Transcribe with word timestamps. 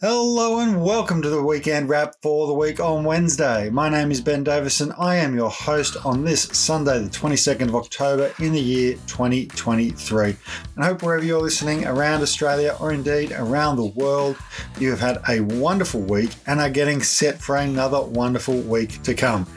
Hello 0.00 0.60
and 0.60 0.80
welcome 0.80 1.20
to 1.22 1.28
the 1.28 1.42
weekend 1.42 1.88
wrap 1.88 2.14
for 2.22 2.46
the 2.46 2.52
week 2.52 2.78
on 2.78 3.02
Wednesday. 3.02 3.68
My 3.68 3.88
name 3.88 4.12
is 4.12 4.20
Ben 4.20 4.44
Davison. 4.44 4.92
I 4.96 5.16
am 5.16 5.34
your 5.34 5.50
host 5.50 5.96
on 6.06 6.24
this 6.24 6.42
Sunday, 6.42 7.00
the 7.00 7.10
22nd 7.10 7.62
of 7.62 7.74
October 7.74 8.32
in 8.38 8.52
the 8.52 8.60
year 8.60 8.92
2023. 9.08 10.36
And 10.76 10.84
hope 10.84 11.02
wherever 11.02 11.24
you're 11.24 11.42
listening 11.42 11.84
around 11.84 12.22
Australia 12.22 12.76
or 12.78 12.92
indeed 12.92 13.32
around 13.32 13.74
the 13.74 13.86
world, 13.86 14.36
you 14.78 14.90
have 14.90 15.00
had 15.00 15.20
a 15.28 15.40
wonderful 15.40 16.02
week 16.02 16.30
and 16.46 16.60
are 16.60 16.70
getting 16.70 17.02
set 17.02 17.42
for 17.42 17.56
another 17.56 18.00
wonderful 18.00 18.60
week 18.60 19.02
to 19.02 19.14
come. 19.14 19.48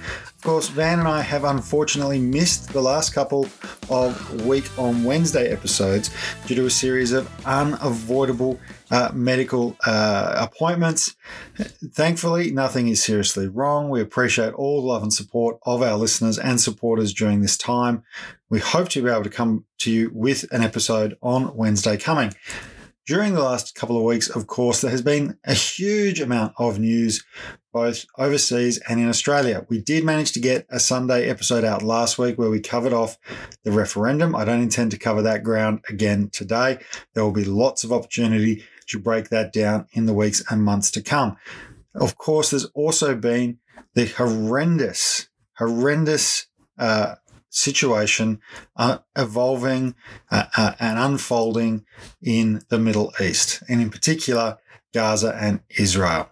Of 0.42 0.46
course, 0.46 0.70
Van 0.70 0.98
and 0.98 1.08
I 1.08 1.21
have 1.21 1.44
unfortunately 1.44 2.18
missed 2.18 2.73
the 2.73 2.82
last 2.82 3.14
couple 3.14 3.48
of 3.91 4.44
Week 4.44 4.66
on 4.76 5.04
Wednesday 5.04 5.52
episodes 5.52 6.10
due 6.48 6.55
to 6.55 6.66
a 6.66 6.70
series 6.71 7.12
of 7.12 7.30
unavoidable 7.46 8.59
uh, 8.90 9.12
medical 9.14 9.77
uh, 9.86 10.34
appointments. 10.36 11.16
Thankfully, 11.94 12.49
nothing 12.49 12.88
is 12.88 13.04
seriously 13.04 13.49
wrong. 13.49 13.91
We 13.91 14.02
appreciate 14.02 14.54
all 14.55 14.82
the 14.82 14.88
love 14.88 15.04
and 15.04 15.13
support 15.13 15.59
of 15.62 15.84
our 15.84 15.96
listeners 15.96 16.40
and 16.40 16.60
supporters 16.60 17.13
during 17.13 17.41
this 17.41 17.55
time. 17.55 18.02
We 18.49 18.58
hope 18.62 18.90
to 18.90 19.04
be 19.04 19.12
able 19.12 19.21
to 19.21 19.30
come 19.30 19.66
to 19.82 19.91
you 19.91 20.10
with 20.12 20.52
an 20.52 20.63
episode 20.63 21.20
on 21.21 21.55
Wednesday 21.55 21.98
coming. 21.98 22.34
During 23.05 23.35
the 23.35 23.44
last 23.44 23.76
couple 23.76 23.98
of 23.98 24.04
weeks, 24.04 24.27
of 24.27 24.48
course, 24.48 24.82
there 24.82 24.90
has 24.90 25.04
been 25.04 25.38
a 25.44 25.54
huge 25.54 26.20
amount 26.20 26.54
of 26.58 26.80
news 26.80 27.23
both 27.71 28.05
overseas 28.17 28.80
and 28.89 28.99
in 28.99 29.09
Australia. 29.09 29.66
We 29.70 29.79
did 29.79 30.03
manage 30.03 30.31
to 30.34 30.39
get 30.39 30.66
a 30.70 30.79
Sunday 30.79 31.29
episode 31.29 31.63
out 31.63 31.81
last 31.81 32.17
week 32.17 32.38
where 32.38 32.49
we 32.49 32.59
covered 32.59 32.93
off 32.93 33.17
the 33.63 33.71
referendum. 33.71 34.35
I 34.35 34.45
don't 34.45 34.62
intend 34.62 34.91
to 34.91 34.99
cover 34.99 35.21
that 35.21 35.43
ground 35.43 35.84
again 35.89 36.29
today. 36.31 36.79
There 37.13 37.23
will 37.23 37.31
be 37.31 37.45
lots 37.45 37.84
of 37.84 37.91
opportunity 37.91 38.63
to 38.88 38.99
break 38.99 39.29
that 39.29 39.53
down 39.53 39.88
in 39.93 40.05
the 40.05 40.13
weeks 40.13 40.43
and 40.49 40.63
months 40.63 40.91
to 40.91 41.02
come. 41.02 41.38
Of 41.95 42.17
course, 42.17 42.49
there's 42.49 42.65
also 42.65 43.15
been 43.15 43.59
the 43.93 44.07
horrendous, 44.07 45.29
horrendous 45.57 46.48
uh, 46.77 47.15
situation 47.49 48.40
uh, 48.77 48.99
evolving 49.15 49.93
uh, 50.31 50.46
uh, 50.55 50.74
and 50.79 50.98
unfolding 50.98 51.85
in 52.21 52.62
the 52.70 52.79
Middle 52.79 53.13
East, 53.20 53.62
and 53.70 53.81
in 53.81 53.90
particular, 53.90 54.57
Gaza 54.93 55.37
and 55.40 55.62
Israel. 55.70 56.29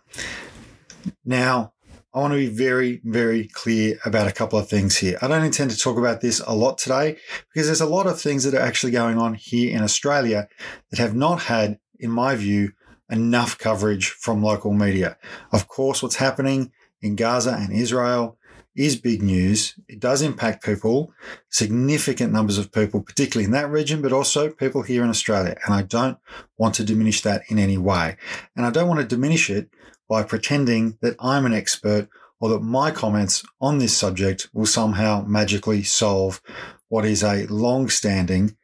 Now, 1.26 1.74
I 2.14 2.20
want 2.20 2.34
to 2.34 2.38
be 2.38 2.48
very, 2.48 3.02
very 3.04 3.48
clear 3.48 4.00
about 4.04 4.28
a 4.28 4.32
couple 4.32 4.58
of 4.58 4.68
things 4.68 4.98
here. 4.98 5.20
I 5.22 5.28
don't 5.28 5.44
intend 5.44 5.70
to 5.72 5.78
talk 5.78 5.98
about 5.98 6.22
this 6.22 6.40
a 6.40 6.56
lot 6.56 6.80
today 6.80 7.18
because 7.54 7.68
there's 7.68 7.82
a 7.82 7.86
lot 7.86 8.08
of 8.08 8.20
things 8.20 8.44
that 8.44 8.56
are 8.56 8.66
actually 8.66 8.94
going 8.94 9.18
on 9.20 9.36
here 9.36 9.76
in 9.76 9.84
Australia 9.84 10.48
that 10.90 11.00
have 11.00 11.16
not 11.16 11.44
had, 11.44 11.78
in 12.00 12.10
my 12.10 12.36
view, 12.36 12.72
enough 13.12 13.58
coverage 13.58 14.10
from 14.10 14.42
local 14.42 14.74
media. 14.74 15.18
Of 15.52 15.68
course, 15.68 16.02
what's 16.02 16.16
happening 16.16 16.72
in 17.02 17.16
Gaza 17.16 17.54
and 17.54 17.72
Israel 17.72 18.38
is 18.76 18.96
big 18.96 19.22
news. 19.22 19.78
It 19.88 20.00
does 20.00 20.22
impact 20.22 20.64
people, 20.64 21.12
significant 21.50 22.32
numbers 22.32 22.58
of 22.58 22.72
people, 22.72 23.02
particularly 23.02 23.46
in 23.46 23.52
that 23.52 23.70
region, 23.70 24.02
but 24.02 24.14
also 24.14 24.50
people 24.50 24.84
here 24.84 25.04
in 25.04 25.10
Australia. 25.10 25.58
And 25.66 25.74
I 25.74 25.82
don't 25.82 26.18
want 26.58 26.76
to 26.76 26.84
diminish 26.84 27.22
that 27.22 27.44
in 27.50 27.60
any 27.60 27.78
way. 27.78 28.18
And 28.56 28.66
I 28.66 28.72
don't 28.72 28.88
want 28.88 29.00
to 29.02 29.06
diminish 29.06 29.50
it 29.50 29.70
by 30.10 30.24
pretending 30.24 30.98
that 31.02 31.16
I'm 31.20 31.46
an 31.46 31.54
expert 31.54 32.10
or 32.42 32.50
that 32.50 32.62
my 32.62 32.92
comments 32.92 33.44
on 33.62 33.78
this 33.78 33.96
subject 33.96 34.50
will 34.54 34.66
somehow 34.66 35.24
magically 35.28 35.84
solve 35.84 36.42
what 36.88 37.06
is 37.06 37.24
a 37.24 37.46
long 37.48 37.90
standing, 37.90 38.58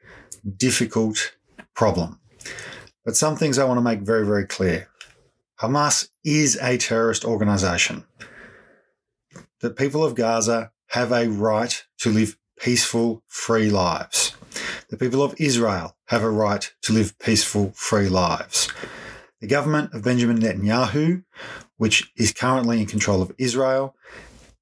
difficult 0.57 1.35
problem. 1.75 2.19
But 3.05 3.15
some 3.15 3.35
things 3.35 3.59
I 3.59 3.65
want 3.65 3.77
to 3.77 3.81
make 3.83 4.01
very, 4.01 4.25
very 4.25 4.47
clear. 4.47 4.89
Hamas 5.61 6.09
is 6.23 6.57
a 6.61 6.77
terrorist 6.77 7.23
organization 7.23 8.03
the 9.65 9.71
people 9.71 10.05
of 10.05 10.13
Gaza 10.13 10.71
have 10.89 11.11
a 11.11 11.27
right 11.27 11.83
to 11.97 12.11
live 12.11 12.37
peaceful, 12.59 13.23
free 13.25 13.71
lives. 13.71 14.35
The 14.89 14.97
people 14.97 15.23
of 15.23 15.33
Israel 15.39 15.97
have 16.09 16.21
a 16.21 16.29
right 16.29 16.71
to 16.83 16.93
live 16.93 17.17
peaceful, 17.17 17.71
free 17.75 18.07
lives. 18.07 18.69
The 19.45 19.49
government 19.49 19.93
of 19.93 20.01
Benjamin 20.01 20.39
Netanyahu, 20.39 21.23
which 21.77 22.11
is 22.17 22.33
currently 22.33 22.79
in 22.79 22.87
control 22.87 23.21
of 23.21 23.31
Israel, 23.37 23.95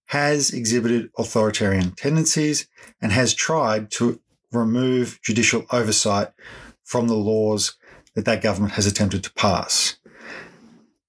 has 0.08 0.52
exhibited 0.52 1.10
authoritarian 1.18 1.92
tendencies 1.92 2.68
and 3.02 3.14
has 3.14 3.34
tried 3.34 3.92
to 3.92 4.20
remove 4.52 5.22
judicial 5.24 5.66
oversight 5.72 6.32
from 6.84 7.08
the 7.08 7.16
laws 7.16 7.78
that 8.14 8.26
that 8.26 8.42
government 8.42 8.74
has 8.74 8.86
attempted 8.86 9.24
to 9.24 9.34
pass. 9.36 9.96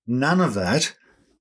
None 0.06 0.40
of 0.40 0.54
that 0.54 0.94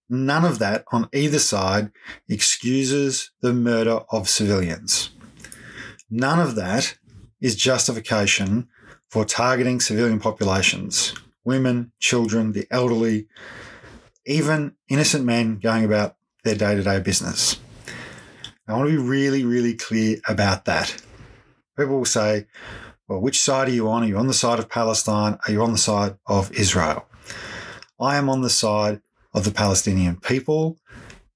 None 0.10 0.44
of 0.44 0.58
that 0.58 0.86
on 0.92 1.10
either 1.14 1.40
side 1.40 1.92
excuses 2.28 3.30
the 3.42 3.54
murder 3.54 4.00
of 4.10 4.28
civilians. 4.28 5.12
None 6.10 6.40
of 6.40 6.56
that 6.56 6.98
is 7.42 7.56
justification 7.56 8.70
for 9.08 9.24
targeting 9.24 9.80
civilian 9.80 10.20
populations 10.20 11.14
women, 11.44 11.92
children, 12.00 12.54
the 12.54 12.68
elderly, 12.72 13.28
even 14.26 14.76
innocent 14.90 15.26
men 15.26 15.60
going 15.60 15.84
about 15.84 16.16
their 16.44 16.56
day 16.56 16.76
to 16.76 16.84
day 16.84 17.00
business. 17.00 17.60
I 18.68 18.74
want 18.74 18.90
to 18.90 18.96
be 18.96 19.10
really, 19.10 19.44
really 19.44 19.74
clear 19.74 20.20
about 20.28 20.66
that. 20.66 21.02
People 21.78 21.98
will 21.98 22.06
say, 22.06 22.48
well, 23.08 23.20
which 23.20 23.42
side 23.42 23.68
are 23.68 23.72
you 23.72 23.90
on? 23.90 24.04
Are 24.04 24.08
you 24.08 24.18
on 24.18 24.28
the 24.28 24.34
side 24.34 24.60
of 24.60 24.70
Palestine? 24.70 25.38
Are 25.46 25.52
you 25.52 25.62
on 25.62 25.74
the 25.74 25.78
side 25.78 26.18
of 26.26 26.52
Israel? 26.54 27.06
I 28.00 28.16
am 28.16 28.30
on 28.30 28.42
the 28.42 28.50
side 28.50 29.02
of 29.34 29.44
the 29.44 29.52
Palestinian 29.52 30.18
people 30.18 30.78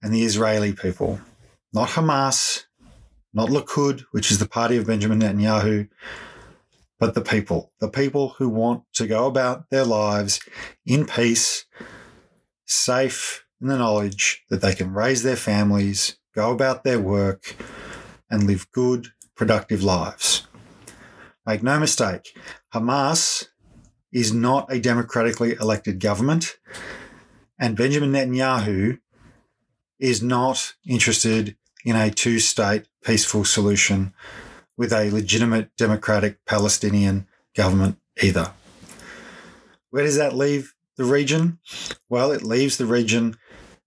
and 0.02 0.14
the 0.14 0.24
Israeli 0.24 0.72
people, 0.74 1.20
not 1.74 1.90
Hamas, 1.90 2.66
not 3.34 3.50
Likud, 3.50 4.06
which 4.12 4.32
is 4.32 4.40
the 4.40 4.48
party 4.48 4.78
of 4.78 4.88
Benjamin 4.88 5.20
Netanyahu, 5.20 5.90
but 7.00 7.14
the 7.14 7.22
people, 7.22 7.72
the 7.80 7.90
people 7.90 8.30
who 8.38 8.50
want 8.50 8.84
to 8.94 9.08
go 9.08 9.26
about 9.26 9.70
their 9.70 9.86
lives 9.86 10.40
in 10.86 11.06
peace, 11.06 11.66
safe 12.66 13.46
in 13.62 13.68
the 13.68 13.78
knowledge 13.78 14.44
that 14.50 14.62
they 14.62 14.74
can 14.74 14.94
raise 14.94 15.24
their 15.24 15.36
families, 15.36 16.18
go 16.34 16.52
about 16.52 16.84
their 16.84 17.00
work, 17.00 17.56
and 18.30 18.44
live 18.44 18.72
good, 18.72 19.08
productive 19.36 19.84
lives. 19.84 20.48
Make 21.46 21.64
no 21.64 21.80
mistake, 21.80 22.36
Hamas 22.74 23.48
is 24.12 24.34
not 24.34 24.72
a 24.72 24.80
democratically 24.80 25.54
elected 25.54 26.00
government. 26.00 26.58
And 27.60 27.78
Benjamin 27.78 28.12
Netanyahu 28.12 29.00
is 30.00 30.22
not 30.22 30.76
interested 30.86 31.56
in 31.86 31.96
a 31.96 32.12
two 32.12 32.40
state 32.40 32.88
peaceful 33.04 33.46
solution 33.46 34.14
with 34.78 34.94
a 34.94 35.10
legitimate 35.10 35.76
democratic 35.76 36.46
Palestinian 36.46 37.28
government 37.56 37.98
either. 38.22 38.52
Where 39.90 40.04
does 40.04 40.18
that 40.18 40.36
leave 40.36 40.76
the 40.98 41.06
region? 41.06 41.60
Well, 42.10 42.32
it 42.32 42.44
leaves 42.44 42.78
the 42.78 42.86
region 42.86 43.38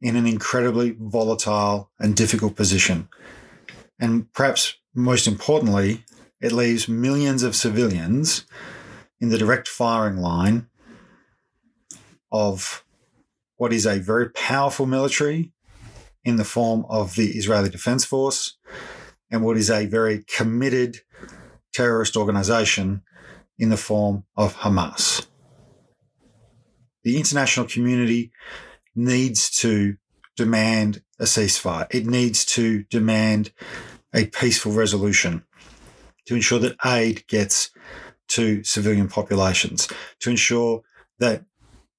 in 0.00 0.16
an 0.16 0.26
incredibly 0.26 0.96
volatile 0.98 1.90
and 1.98 2.16
difficult 2.16 2.56
position. 2.56 3.08
And 3.98 4.32
perhaps 4.32 4.76
most 4.94 5.26
importantly, 5.26 6.04
it 6.40 6.52
leaves 6.52 6.88
millions 6.88 7.42
of 7.42 7.54
civilians 7.54 8.46
in 9.20 9.28
the 9.28 9.38
direct 9.38 9.68
firing 9.68 10.16
line 10.16 10.68
of 12.32 12.84
what 13.56 13.72
is 13.72 13.86
a 13.86 13.98
very 13.98 14.30
powerful 14.30 14.86
military 14.86 15.52
in 16.24 16.36
the 16.36 16.44
form 16.44 16.86
of 16.88 17.14
the 17.14 17.28
Israeli 17.32 17.68
Defense 17.68 18.04
Force 18.04 18.56
and 19.30 19.42
what 19.42 19.56
is 19.56 19.70
a 19.70 19.86
very 19.86 20.24
committed 20.36 20.98
terrorist 21.72 22.16
organization 22.16 23.02
in 23.58 23.68
the 23.68 23.76
form 23.76 24.24
of 24.36 24.56
Hamas. 24.56 25.26
The 27.04 27.16
international 27.16 27.66
community 27.66 28.32
needs 28.94 29.50
to 29.60 29.96
demand 30.36 31.02
a 31.18 31.24
ceasefire. 31.24 31.86
It 31.90 32.06
needs 32.06 32.44
to 32.46 32.84
demand 32.84 33.52
a 34.14 34.26
peaceful 34.26 34.72
resolution 34.72 35.44
to 36.26 36.34
ensure 36.34 36.58
that 36.58 36.76
aid 36.84 37.26
gets 37.28 37.70
to 38.28 38.62
civilian 38.64 39.08
populations, 39.08 39.88
to 40.20 40.30
ensure 40.30 40.82
that 41.18 41.44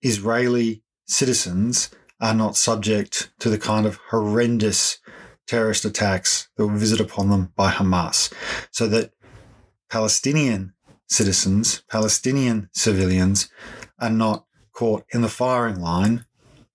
Israeli 0.01 0.83
citizens 1.07 1.89
are 2.19 2.33
not 2.33 2.55
subject 2.55 3.31
to 3.39 3.49
the 3.49 3.57
kind 3.57 3.85
of 3.85 3.99
horrendous 4.09 4.99
terrorist 5.51 5.83
attacks 5.83 6.47
that 6.55 6.65
were 6.65 6.77
visited 6.77 7.05
upon 7.05 7.29
them 7.29 7.51
by 7.57 7.69
Hamas. 7.69 8.31
So 8.71 8.87
that 8.87 9.11
Palestinian 9.89 10.73
citizens, 11.09 11.83
Palestinian 11.89 12.69
civilians, 12.71 13.49
are 13.99 14.09
not 14.09 14.45
caught 14.71 15.03
in 15.13 15.21
the 15.21 15.27
firing 15.27 15.81
line 15.81 16.25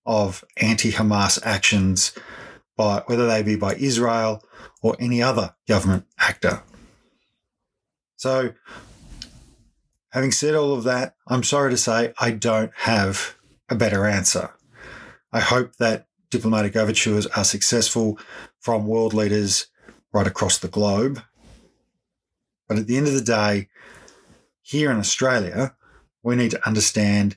of 0.05 0.45
anti 0.59 0.93
Hamas 0.93 1.41
actions 1.43 2.13
by 2.77 3.03
whether 3.07 3.27
they 3.27 3.43
be 3.43 3.57
by 3.57 3.75
Israel 3.77 4.45
or 4.83 4.95
any 5.01 5.23
other 5.23 5.55
government 5.67 6.05
actor. 6.19 6.63
So, 8.17 8.53
having 10.11 10.33
said 10.33 10.55
all 10.55 10.75
of 10.75 10.85
that, 10.85 11.15
I'm 11.27 11.43
sorry 11.43 11.71
to 11.71 11.79
say 11.79 12.13
I 12.19 12.31
don't 12.31 12.73
have 12.77 13.37
a 13.71 13.75
better 13.75 14.05
answer. 14.05 14.51
I 15.33 15.41
hope 15.41 15.77
that 15.77 16.09
diplomatic 16.37 16.77
overtures 16.77 17.27
are 17.29 17.45
successful 17.45 18.19
from 18.61 18.87
world 18.87 19.15
leaders 19.15 19.67
right 20.13 20.27
across 20.27 20.59
the 20.59 20.69
globe. 20.69 21.23
But 22.69 22.79
at 22.79 22.87
the 22.87 22.97
end 22.97 23.07
of 23.07 23.15
the 23.15 23.21
day, 23.21 23.69
here 24.63 24.91
in 24.91 24.99
Australia, 24.99 25.77
we 26.23 26.37
need 26.37 26.51
to 26.51 26.67
understand 26.67 27.37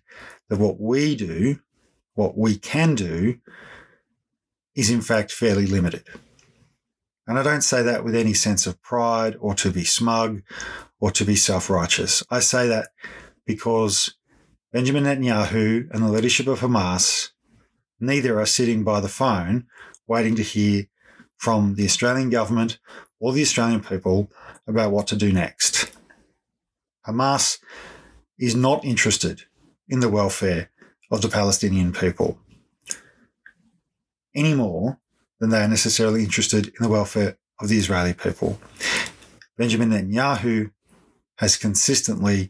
that 0.49 0.59
what 0.59 0.79
we 0.79 1.15
do, 1.15 1.59
what 2.15 2.37
we 2.37 2.57
can 2.57 2.95
do, 2.95 3.39
is 4.75 4.89
in 4.89 5.01
fact 5.01 5.31
fairly 5.31 5.65
limited. 5.65 6.07
And 7.27 7.37
I 7.37 7.43
don't 7.43 7.61
say 7.61 7.83
that 7.83 8.03
with 8.03 8.15
any 8.15 8.33
sense 8.33 8.65
of 8.65 8.81
pride 8.81 9.37
or 9.39 9.53
to 9.55 9.71
be 9.71 9.83
smug 9.83 10.41
or 10.99 11.11
to 11.11 11.23
be 11.23 11.35
self 11.35 11.69
righteous. 11.69 12.23
I 12.31 12.39
say 12.39 12.67
that 12.67 12.87
because 13.45 14.15
Benjamin 14.73 15.03
Netanyahu 15.03 15.89
and 15.91 16.03
the 16.03 16.09
leadership 16.09 16.47
of 16.47 16.61
Hamas 16.61 17.29
neither 17.99 18.39
are 18.39 18.45
sitting 18.45 18.83
by 18.83 18.99
the 18.99 19.07
phone 19.07 19.67
waiting 20.07 20.35
to 20.35 20.43
hear 20.43 20.85
from 21.37 21.75
the 21.75 21.85
Australian 21.85 22.29
government 22.29 22.79
or 23.19 23.33
the 23.33 23.41
Australian 23.41 23.81
people 23.81 24.31
about 24.67 24.91
what 24.91 25.07
to 25.07 25.15
do 25.15 25.31
next. 25.31 25.91
Hamas 27.07 27.59
is 28.37 28.55
not 28.55 28.83
interested 28.85 29.43
in 29.87 29.99
the 29.99 30.09
welfare 30.09 30.69
of 31.11 31.21
the 31.21 31.29
Palestinian 31.29 31.91
people 31.91 32.39
any 34.35 34.53
more 34.53 34.99
than 35.39 35.49
they 35.49 35.61
are 35.61 35.67
necessarily 35.67 36.23
interested 36.23 36.67
in 36.67 36.81
the 36.81 36.89
welfare 36.89 37.37
of 37.59 37.69
the 37.69 37.77
Israeli 37.77 38.13
people. 38.13 38.59
Benjamin 39.57 39.89
Netanyahu 39.89 40.71
has 41.37 41.57
consistently, 41.57 42.49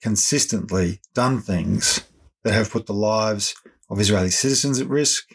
consistently 0.00 1.00
done 1.14 1.40
things 1.40 2.00
that 2.46 2.54
have 2.54 2.70
put 2.70 2.86
the 2.86 2.94
lives 2.94 3.56
of 3.90 3.98
Israeli 3.98 4.30
citizens 4.30 4.80
at 4.80 4.86
risk, 4.86 5.34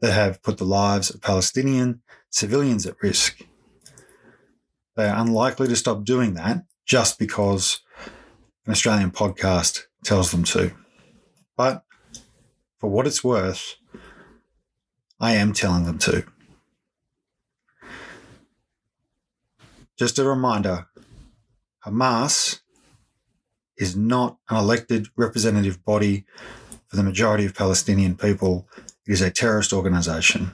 that 0.00 0.12
have 0.12 0.40
put 0.44 0.58
the 0.58 0.64
lives 0.64 1.10
of 1.10 1.20
Palestinian 1.20 2.02
civilians 2.30 2.86
at 2.86 3.02
risk. 3.02 3.40
They 4.94 5.08
are 5.08 5.20
unlikely 5.20 5.66
to 5.66 5.74
stop 5.74 6.04
doing 6.04 6.34
that 6.34 6.66
just 6.86 7.18
because 7.18 7.80
an 8.64 8.70
Australian 8.70 9.10
podcast 9.10 9.86
tells 10.04 10.30
them 10.30 10.44
to. 10.44 10.70
But 11.56 11.82
for 12.78 12.88
what 12.88 13.08
it's 13.08 13.24
worth, 13.24 13.74
I 15.18 15.32
am 15.32 15.52
telling 15.52 15.84
them 15.84 15.98
to. 15.98 16.24
Just 19.98 20.20
a 20.20 20.24
reminder 20.24 20.86
Hamas 21.84 22.60
is 23.76 23.96
not 23.96 24.38
an 24.48 24.56
elected 24.56 25.08
representative 25.16 25.84
body 25.84 26.24
for 26.86 26.96
the 26.96 27.02
majority 27.02 27.44
of 27.44 27.54
Palestinian 27.54 28.16
people. 28.16 28.68
It 29.06 29.12
is 29.12 29.20
a 29.20 29.30
terrorist 29.30 29.72
organization. 29.72 30.52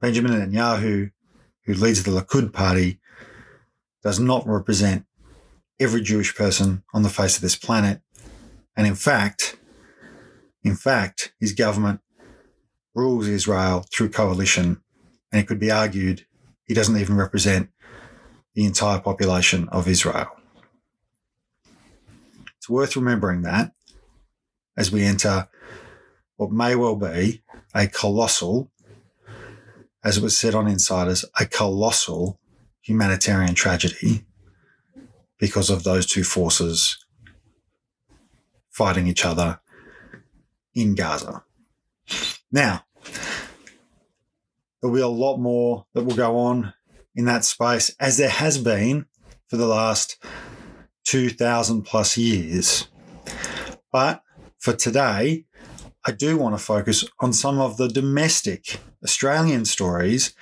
Benjamin 0.00 0.32
Netanyahu, 0.32 1.10
who 1.64 1.74
leads 1.74 2.02
the 2.02 2.10
Likud 2.10 2.52
party, 2.52 2.98
does 4.02 4.18
not 4.18 4.46
represent 4.46 5.06
every 5.78 6.00
Jewish 6.00 6.34
person 6.34 6.82
on 6.92 7.02
the 7.02 7.08
face 7.08 7.36
of 7.36 7.42
this 7.42 7.56
planet. 7.56 8.00
And 8.76 8.86
in 8.86 8.94
fact, 8.94 9.58
in 10.64 10.76
fact, 10.76 11.32
his 11.40 11.52
government 11.52 12.00
rules 12.94 13.26
Israel 13.26 13.84
through 13.92 14.10
coalition, 14.10 14.82
and 15.30 15.40
it 15.40 15.46
could 15.46 15.58
be 15.58 15.70
argued 15.70 16.26
he 16.64 16.74
doesn't 16.74 16.96
even 16.96 17.16
represent 17.16 17.70
the 18.54 18.64
entire 18.64 19.00
population 19.00 19.68
of 19.70 19.88
Israel. 19.88 20.28
It's 22.62 22.70
worth 22.70 22.94
remembering 22.94 23.42
that 23.42 23.72
as 24.76 24.92
we 24.92 25.02
enter 25.02 25.48
what 26.36 26.52
may 26.52 26.76
well 26.76 26.94
be 26.94 27.42
a 27.74 27.88
colossal, 27.88 28.70
as 30.04 30.18
it 30.18 30.22
was 30.22 30.38
said 30.38 30.54
on 30.54 30.68
Insiders, 30.68 31.24
a 31.40 31.44
colossal 31.44 32.38
humanitarian 32.80 33.56
tragedy 33.56 34.26
because 35.40 35.70
of 35.70 35.82
those 35.82 36.06
two 36.06 36.22
forces 36.22 37.04
fighting 38.70 39.08
each 39.08 39.24
other 39.24 39.58
in 40.72 40.94
Gaza. 40.94 41.42
Now, 42.52 42.84
there'll 44.80 44.94
be 44.94 45.02
a 45.02 45.08
lot 45.08 45.38
more 45.38 45.86
that 45.94 46.04
will 46.04 46.14
go 46.14 46.36
on 46.38 46.74
in 47.16 47.24
that 47.24 47.44
space, 47.44 47.90
as 47.98 48.18
there 48.18 48.28
has 48.28 48.56
been 48.56 49.06
for 49.48 49.56
the 49.56 49.66
last 49.66 50.24
2,000 51.04 51.82
plus 51.82 52.16
years. 52.16 52.88
But 53.90 54.22
for 54.58 54.72
today, 54.72 55.44
I 56.04 56.10
do 56.10 56.36
want 56.36 56.56
to 56.56 56.62
focus 56.62 57.04
on 57.20 57.32
some 57.32 57.60
of 57.60 57.76
the 57.76 57.88
domestic 57.88 58.80
Australian 59.04 59.64
stories 59.64 60.34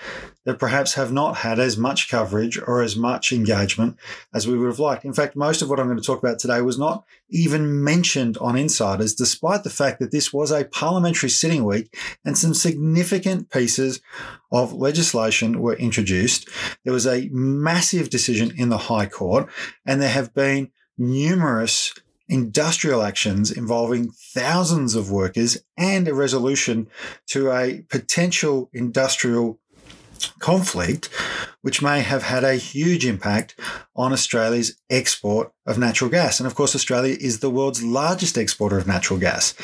that 0.47 0.59
perhaps 0.59 0.95
have 0.95 1.13
not 1.13 1.37
had 1.39 1.59
as 1.59 1.77
much 1.77 2.09
coverage 2.09 2.59
or 2.59 2.83
as 2.83 2.97
much 2.97 3.31
engagement 3.31 3.97
as 4.33 4.49
we 4.49 4.57
would 4.57 4.69
have 4.69 4.79
liked. 4.79 5.05
In 5.05 5.13
fact, 5.13 5.37
most 5.37 5.61
of 5.61 5.69
what 5.69 5.79
I'm 5.79 5.87
going 5.87 5.99
to 5.99 6.05
talk 6.05 6.19
about 6.19 6.39
today 6.39 6.63
was 6.63 6.79
not 6.79 7.05
even 7.29 7.85
mentioned 7.85 8.39
on 8.39 8.57
Insiders, 8.57 9.15
despite 9.15 9.63
the 9.63 9.71
fact 9.71 9.99
that 10.01 10.13
this 10.13 10.33
was 10.33 10.51
a 10.51 10.65
parliamentary 10.65 11.29
sitting 11.29 11.65
week 11.65 11.95
and 12.25 12.39
some 12.39 12.55
significant 12.55 13.51
pieces 13.51 14.01
of 14.51 14.73
legislation 14.73 15.61
were 15.61 15.75
introduced. 15.75 16.49
There 16.85 16.93
was 16.93 17.07
a 17.07 17.29
massive 17.33 18.09
decision 18.09 18.53
in 18.57 18.71
the 18.71 18.79
High 18.79 19.07
Court, 19.07 19.49
and 19.85 20.01
there 20.01 20.09
have 20.09 20.33
been 20.33 20.71
numerous 20.97 21.93
industrial 22.31 23.03
actions 23.03 23.51
involving 23.51 24.11
thousands 24.33 24.95
of 24.95 25.11
workers 25.11 25.59
and 25.77 26.07
a 26.09 26.15
resolution 26.15 26.87
to 27.27 27.51
a 27.51 27.85
potential 27.91 28.71
industrial 28.73 29.59
conflict, 30.39 31.09
which 31.63 31.83
may 31.83 32.01
have 32.01 32.23
had 32.23 32.45
a 32.45 32.55
huge 32.55 33.05
impact 33.05 33.59
on 33.97 34.13
Australia's 34.13 34.79
export 34.89 35.53
of 35.67 35.79
natural 35.79 36.11
gas. 36.11 36.39
And 36.41 36.47
of 36.47 36.55
course, 36.55 36.75
Australia 36.75 37.17
is 37.21 37.41
the 37.41 37.51
world's 37.51 37.83
largest 37.83 38.37
exporter 38.39 38.79
of 38.79 38.87
natural 38.87 39.19
gas. 39.19 39.55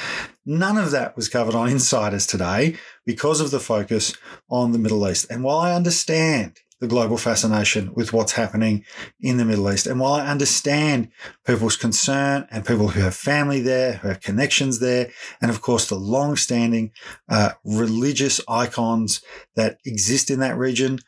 None 0.45 0.77
of 0.77 0.91
that 0.91 1.17
was 1.17 1.29
covered 1.29 1.55
on 1.55 1.69
Insiders 1.77 2.27
today 2.27 2.77
because 3.05 3.41
of 3.41 3.51
the 3.51 3.61
focus 3.61 4.15
on 4.51 4.73
the 4.73 4.79
Middle 4.79 5.09
East. 5.09 5.27
And 5.31 5.45
while 5.45 5.59
I 5.59 5.75
understand 5.75 6.61
the 6.81 6.87
global 6.87 7.17
fascination 7.17 7.93
with 7.95 8.13
what's 8.13 8.33
happening 8.33 8.85
in 9.21 9.39
the 9.39 9.45
Middle 9.45 9.71
East. 9.73 9.87
And 9.87 9.99
while 9.99 10.15
I 10.15 10.27
understand 10.27 11.09
people's 11.47 11.77
concern 11.77 12.47
and 12.51 12.67
people 12.67 12.89
who 12.89 13.01
have 13.01 13.15
family 13.15 13.61
there, 13.61 13.95
who 13.95 14.09
have 14.09 14.21
connections 14.21 14.79
there, 14.79 15.11
and 15.41 15.51
of 15.51 15.63
course 15.63 15.89
the 15.89 15.97
long 15.97 16.37
standing 16.37 16.93
uh, 17.29 17.53
religious 17.65 18.41
icons 18.49 19.23
that 19.55 19.79
exist 19.85 20.31
in 20.31 20.41
that 20.41 20.59
region, 20.59 20.99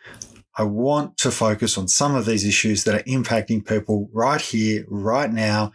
I 0.57 0.65
want 0.65 1.19
to 1.19 1.31
focus 1.31 1.79
on 1.79 1.87
some 1.87 2.15
of 2.15 2.27
these 2.27 2.45
issues 2.45 2.85
that 2.85 2.95
are 2.95 3.05
impacting 3.05 3.67
people 3.67 4.11
right 4.13 4.41
here, 4.41 4.85
right 4.89 5.33
now 5.33 5.73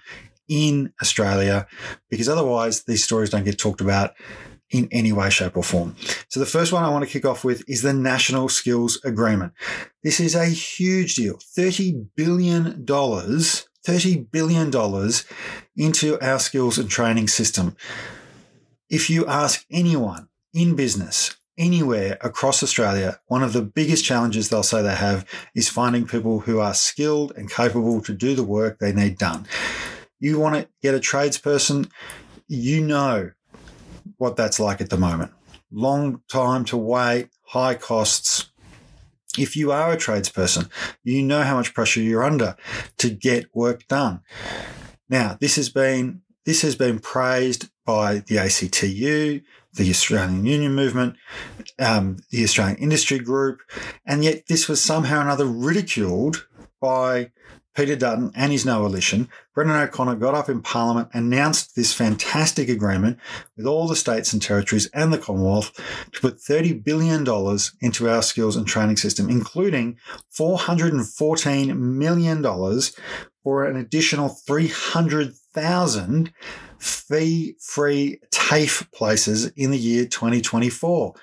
in 0.50 0.92
Australia, 1.02 1.68
because 2.10 2.28
otherwise 2.28 2.84
these 2.84 3.04
stories 3.04 3.30
don't 3.30 3.46
get 3.46 3.58
talked 3.58 3.80
about 3.80 4.12
in 4.74 4.90
any 4.92 5.14
way, 5.14 5.30
shape, 5.30 5.56
or 5.56 5.64
form. 5.64 5.96
So, 6.28 6.40
the 6.42 6.46
first 6.46 6.74
one 6.74 6.84
I 6.84 6.90
want 6.90 7.06
to 7.06 7.10
kick 7.10 7.24
off 7.24 7.46
with 7.46 7.64
is 7.70 7.84
the 7.84 7.94
National 7.94 8.50
Skills 8.50 9.00
Agreement. 9.06 9.54
This 10.04 10.20
is 10.20 10.36
a 10.36 10.48
huge 10.48 11.16
deal 11.16 11.36
$30 11.36 12.08
billion. 12.18 12.86
$30 12.86 14.32
billion 14.32 14.72
into 15.76 16.26
our 16.26 16.40
skills 16.40 16.78
and 16.78 16.90
training 16.90 17.28
system. 17.28 17.76
If 18.90 19.10
you 19.10 19.26
ask 19.28 19.66
anyone 19.70 20.30
in 20.54 20.78
business, 20.78 21.36
anywhere 21.58 22.18
across 22.22 22.64
Australia, 22.64 23.20
one 23.28 23.44
of 23.44 23.52
the 23.52 23.62
biggest 23.62 24.06
challenges 24.06 24.48
they'll 24.48 24.64
say 24.64 24.82
they 24.82 24.96
have 24.96 25.26
is 25.54 25.68
finding 25.68 26.08
people 26.08 26.40
who 26.40 26.60
are 26.60 26.74
skilled 26.74 27.34
and 27.36 27.52
capable 27.52 28.02
to 28.02 28.14
do 28.14 28.36
the 28.36 28.44
work 28.44 28.80
they 28.80 28.94
need 28.94 29.18
done. 29.18 29.46
You 30.18 30.40
want 30.40 30.56
to 30.56 30.70
get 30.82 30.96
a 30.96 31.00
tradesperson, 31.00 31.92
you 32.48 32.80
know 32.80 33.32
what 34.18 34.36
that's 34.36 34.60
like 34.60 34.82
at 34.82 34.90
the 34.90 34.98
moment. 34.98 35.32
Long 35.72 36.22
time 36.30 36.66
to 36.66 36.78
wait, 36.78 37.30
high 37.48 37.76
costs. 37.76 38.50
If 39.38 39.56
you 39.56 39.72
are 39.72 39.94
a 39.94 39.98
tradesperson, 39.98 40.70
you 41.04 41.24
know 41.24 41.42
how 41.42 41.56
much 41.56 41.74
pressure 41.74 42.02
you're 42.02 42.24
under 42.24 42.56
to 42.98 43.10
get 43.10 43.56
work 43.56 43.88
done. 43.88 44.22
Now, 45.10 45.38
this 45.40 45.56
has 45.56 45.70
been 45.70 46.22
this 46.46 46.62
has 46.62 46.76
been 46.76 47.00
praised 47.00 47.70
by 47.86 48.20
the 48.28 48.38
ACTU, 48.38 49.42
the 49.74 49.90
Australian 49.90 50.46
Union 50.46 50.76
Movement, 50.76 51.16
um, 51.80 52.18
the 52.30 52.44
Australian 52.44 52.78
Industry 52.78 53.20
Group, 53.20 53.62
and 54.06 54.24
yet 54.24 54.48
this 54.48 54.68
was 54.68 54.82
somehow 54.82 55.20
or 55.20 55.22
another 55.22 55.46
ridiculed 55.46 56.48
by 56.82 57.32
Peter 57.76 57.96
Dutton 57.96 58.32
and 58.36 58.52
his 58.52 58.66
no 58.66 58.84
coalition, 58.84 59.30
Brendan 59.56 59.78
O'Connor 59.78 60.16
got 60.16 60.36
up 60.36 60.50
in 60.50 60.62
Parliament, 60.62 61.08
announced 61.14 61.76
this 61.76 61.94
fantastic 61.94 62.68
agreement 62.68 63.18
with 63.56 63.66
all 63.66 63.88
the 63.88 63.96
states 63.96 64.34
and 64.34 64.42
territories 64.42 64.90
and 64.94 65.14
the 65.14 65.18
Commonwealth 65.18 65.72
to 66.12 66.22
put 66.22 66.40
$30 66.40 66.84
billion 66.84 67.26
into 67.82 68.10
our 68.10 68.22
skills 68.22 68.58
and 68.58 68.68
training 68.68 68.98
system, 68.98 69.30
including 69.30 69.98
$414 70.38 71.78
million 71.78 72.44
for 73.44 73.66
an 73.66 73.78
additional 73.78 74.30
300,000 74.30 76.34
fee 76.80 77.56
free 77.60 78.20
TAFE 78.32 78.92
places 78.92 79.52
in 79.56 79.72
the 79.72 79.78
year 79.78 80.06
2024. 80.06 81.14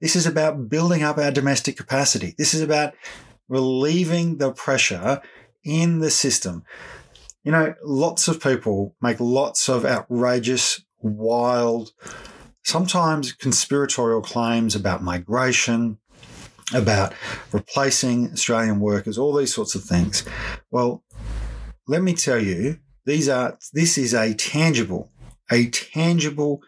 This 0.00 0.16
is 0.16 0.26
about 0.26 0.68
building 0.68 1.02
up 1.02 1.18
our 1.18 1.30
domestic 1.30 1.76
capacity. 1.76 2.34
This 2.38 2.54
is 2.54 2.60
about 2.60 2.94
relieving 3.48 4.38
the 4.38 4.52
pressure 4.52 5.20
in 5.64 6.00
the 6.00 6.10
system. 6.10 6.64
You 7.42 7.52
know, 7.52 7.74
lots 7.82 8.28
of 8.28 8.42
people 8.42 8.94
make 9.02 9.20
lots 9.20 9.68
of 9.68 9.84
outrageous, 9.84 10.82
wild, 11.00 11.92
sometimes 12.62 13.32
conspiratorial 13.32 14.22
claims 14.22 14.74
about 14.74 15.02
migration, 15.02 15.98
about 16.72 17.14
replacing 17.52 18.32
Australian 18.32 18.80
workers, 18.80 19.18
all 19.18 19.34
these 19.34 19.54
sorts 19.54 19.74
of 19.74 19.84
things. 19.84 20.24
Well, 20.70 21.04
let 21.86 22.02
me 22.02 22.14
tell 22.14 22.42
you, 22.42 22.78
these 23.04 23.28
are 23.28 23.58
this 23.74 23.98
is 23.98 24.14
a 24.14 24.32
tangible, 24.34 25.10
a 25.50 25.68
tangible 25.68 26.62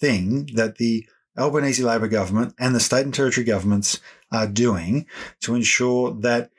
thing 0.00 0.48
that 0.54 0.76
the 0.76 1.06
Albanese 1.38 1.82
Labor 1.82 2.08
government 2.08 2.54
and 2.58 2.74
the 2.74 2.80
state 2.80 3.04
and 3.04 3.12
territory 3.14 3.44
governments 3.44 4.00
are 4.30 4.46
doing 4.46 5.06
to 5.40 5.54
ensure 5.54 6.14
that 6.20 6.50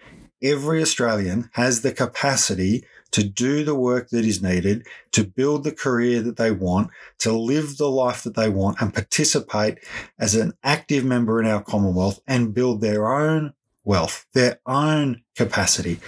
every 0.43 0.81
Australian 0.81 1.50
has 1.53 1.81
the 1.81 1.91
capacity 1.91 2.83
to 3.12 3.23
do 3.23 3.63
the 3.63 3.75
work 3.75 4.09
that 4.09 4.25
is 4.25 4.41
needed, 4.41 4.85
to 5.12 5.23
build 5.23 5.63
the 5.63 5.71
career 5.71 6.21
that 6.21 6.35
they 6.38 6.51
want, 6.51 6.89
to 7.19 7.31
live 7.31 7.77
the 7.77 7.89
life 7.89 8.23
that 8.23 8.35
they 8.35 8.50
want, 8.50 8.81
and 8.81 8.93
participate 8.93 9.77
as 10.19 10.35
an 10.35 10.53
active 10.63 11.05
member 11.05 11.39
in 11.39 11.47
our 11.47 11.63
Commonwealth 11.63 12.19
and 12.27 12.53
build 12.53 12.81
their 12.81 13.07
own 13.07 13.53
wealth, 13.83 14.25
their 14.33 14.59
own 14.65 15.21
capacity. 15.35 16.00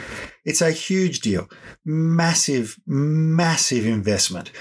It's 0.43 0.61
a 0.61 0.71
huge 0.71 1.19
deal. 1.19 1.47
Massive, 1.83 2.79
massive 2.87 3.85
investment. 3.85 4.51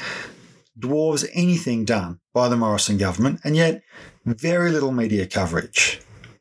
Dwarves 0.79 1.27
anything 1.33 1.85
done 1.85 2.21
by 2.35 2.49
the 2.49 2.57
Morrison 2.57 2.99
government, 2.99 3.41
and 3.43 3.57
yet 3.57 3.83
very 4.27 4.71
little 4.71 4.93
media 4.93 5.27
coverage. 5.27 6.01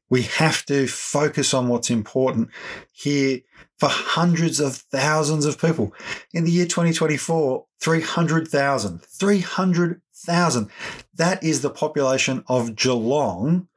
We 0.10 0.24
have 0.24 0.66
to 0.68 0.88
focus 0.88 1.54
on 1.54 1.68
what's 1.68 1.90
important 1.90 2.50
here 2.92 3.40
for 3.80 3.90
hundreds 3.90 4.60
of 4.60 4.76
thousands 4.76 5.46
of 5.46 5.60
people. 5.60 5.94
In 6.34 6.44
the 6.44 6.52
year 6.52 6.66
2024, 6.66 7.66
300,000. 7.82 9.02
300,000. 9.02 10.70
That 11.16 11.44
is 11.44 11.62
the 11.62 11.70
population 11.70 12.44
of 12.48 12.76
Geelong 12.76 13.68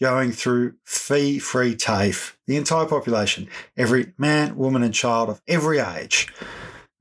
going 0.00 0.32
through 0.32 0.74
fee 0.84 1.38
free 1.38 1.76
TAFE. 1.76 2.36
The 2.46 2.56
entire 2.56 2.86
population, 2.86 3.48
every 3.76 4.14
man, 4.16 4.56
woman, 4.56 4.82
and 4.82 4.94
child 4.94 5.28
of 5.28 5.42
every 5.46 5.78
age, 5.78 6.28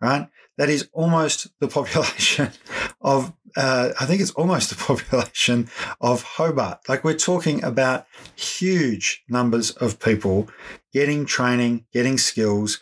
right? 0.02 0.28
That 0.58 0.70
is 0.70 0.90
almost 0.92 1.48
the 1.62 1.70
population 1.70 2.52
of, 3.02 3.34
uh, 3.56 3.90
I 4.00 4.06
think 4.06 4.22
it's 4.22 4.32
almost 4.32 4.70
the 4.70 4.76
population 4.88 5.70
of 6.02 6.24
Hobart. 6.24 6.88
Like 6.88 7.04
we're 7.04 7.14
talking 7.14 7.64
about 7.64 8.06
huge 8.36 9.24
numbers 9.30 9.72
of 9.72 10.00
people 10.00 10.50
getting 10.94 11.26
training, 11.26 11.86
getting 11.94 12.18
skills. 12.18 12.80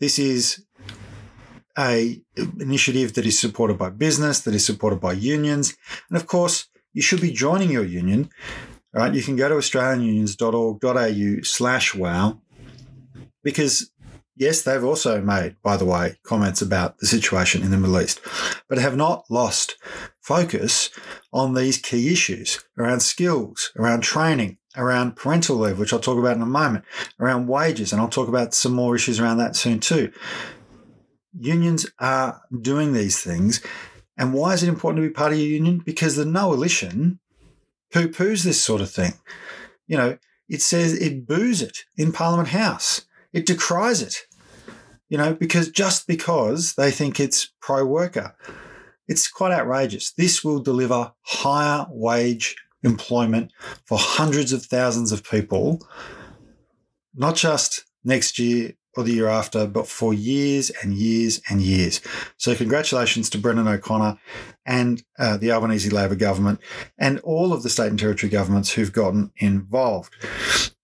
This 0.00 0.18
is 0.18 0.64
a 1.78 2.20
initiative 2.60 3.14
that 3.14 3.24
is 3.26 3.38
supported 3.38 3.78
by 3.78 3.90
business, 3.90 4.40
that 4.40 4.54
is 4.54 4.64
supported 4.66 5.00
by 5.00 5.12
unions, 5.12 5.74
and 6.10 6.16
of 6.16 6.26
course, 6.26 6.66
you 6.92 7.00
should 7.00 7.22
be 7.22 7.32
joining 7.32 7.70
your 7.70 7.84
union 7.84 8.28
right? 8.92 9.14
You 9.14 9.22
can 9.22 9.36
go 9.36 9.48
to 9.48 9.54
australianunions.org.au 9.54 11.42
slash 11.42 11.94
wow 11.94 12.40
because 13.42 13.90
yes, 14.36 14.62
they've 14.62 14.84
also 14.84 15.20
made, 15.20 15.56
by 15.62 15.76
the 15.76 15.84
way, 15.84 16.18
comments 16.22 16.62
about 16.62 16.98
the 16.98 17.06
situation 17.06 17.62
in 17.62 17.70
the 17.70 17.76
Middle 17.76 18.00
East, 18.00 18.20
but 18.68 18.78
have 18.78 18.96
not 18.96 19.24
lost 19.30 19.76
focus 20.20 20.90
on 21.32 21.54
these 21.54 21.78
key 21.78 22.12
issues 22.12 22.64
around 22.78 23.00
skills, 23.00 23.72
around 23.76 24.02
training, 24.02 24.58
around 24.76 25.16
parental 25.16 25.56
leave, 25.56 25.78
which 25.78 25.92
I'll 25.92 26.00
talk 26.00 26.18
about 26.18 26.36
in 26.36 26.42
a 26.42 26.46
moment, 26.46 26.84
around 27.20 27.48
wages, 27.48 27.92
and 27.92 28.00
I'll 28.00 28.08
talk 28.08 28.28
about 28.28 28.54
some 28.54 28.72
more 28.72 28.94
issues 28.94 29.20
around 29.20 29.38
that 29.38 29.56
soon 29.56 29.80
too. 29.80 30.12
Unions 31.38 31.86
are 31.98 32.42
doing 32.60 32.92
these 32.92 33.20
things. 33.20 33.62
And 34.16 34.34
why 34.34 34.52
is 34.52 34.62
it 34.62 34.68
important 34.68 35.02
to 35.02 35.08
be 35.08 35.12
part 35.12 35.32
of 35.32 35.38
your 35.38 35.48
union? 35.48 35.78
Because 35.84 36.16
the 36.16 36.30
coalition 36.30 37.18
poo 37.92 38.08
poos 38.08 38.44
this 38.44 38.60
sort 38.60 38.80
of 38.80 38.90
thing. 38.90 39.14
You 39.86 39.96
know, 39.96 40.18
it 40.48 40.62
says 40.62 40.94
it 40.94 41.26
boos 41.26 41.62
it 41.62 41.84
in 41.96 42.12
Parliament 42.12 42.48
House, 42.48 43.02
it 43.32 43.46
decries 43.46 44.02
it, 44.02 44.26
you 45.08 45.18
know, 45.18 45.34
because 45.34 45.68
just 45.70 46.06
because 46.06 46.74
they 46.74 46.90
think 46.90 47.18
it's 47.18 47.52
pro 47.60 47.84
worker. 47.84 48.34
It's 49.08 49.28
quite 49.28 49.52
outrageous. 49.52 50.12
This 50.12 50.44
will 50.44 50.60
deliver 50.60 51.12
higher 51.22 51.86
wage 51.90 52.56
employment 52.82 53.52
for 53.84 53.98
hundreds 53.98 54.52
of 54.52 54.64
thousands 54.64 55.12
of 55.12 55.24
people, 55.24 55.86
not 57.14 57.36
just 57.36 57.84
next 58.04 58.38
year 58.38 58.72
or 58.96 59.04
the 59.04 59.12
year 59.12 59.28
after, 59.28 59.66
but 59.66 59.86
for 59.86 60.12
years 60.12 60.70
and 60.82 60.94
years 60.94 61.40
and 61.48 61.62
years. 61.62 62.00
So, 62.36 62.54
congratulations 62.54 63.30
to 63.30 63.38
Brendan 63.38 63.68
O'Connor 63.68 64.18
and 64.66 65.02
uh, 65.18 65.36
the 65.36 65.50
Albanese 65.50 65.90
Labor 65.90 66.14
government 66.14 66.60
and 66.98 67.18
all 67.20 67.52
of 67.52 67.62
the 67.62 67.70
state 67.70 67.88
and 67.88 67.98
territory 67.98 68.30
governments 68.30 68.72
who've 68.72 68.92
gotten 68.92 69.32
involved. 69.36 70.14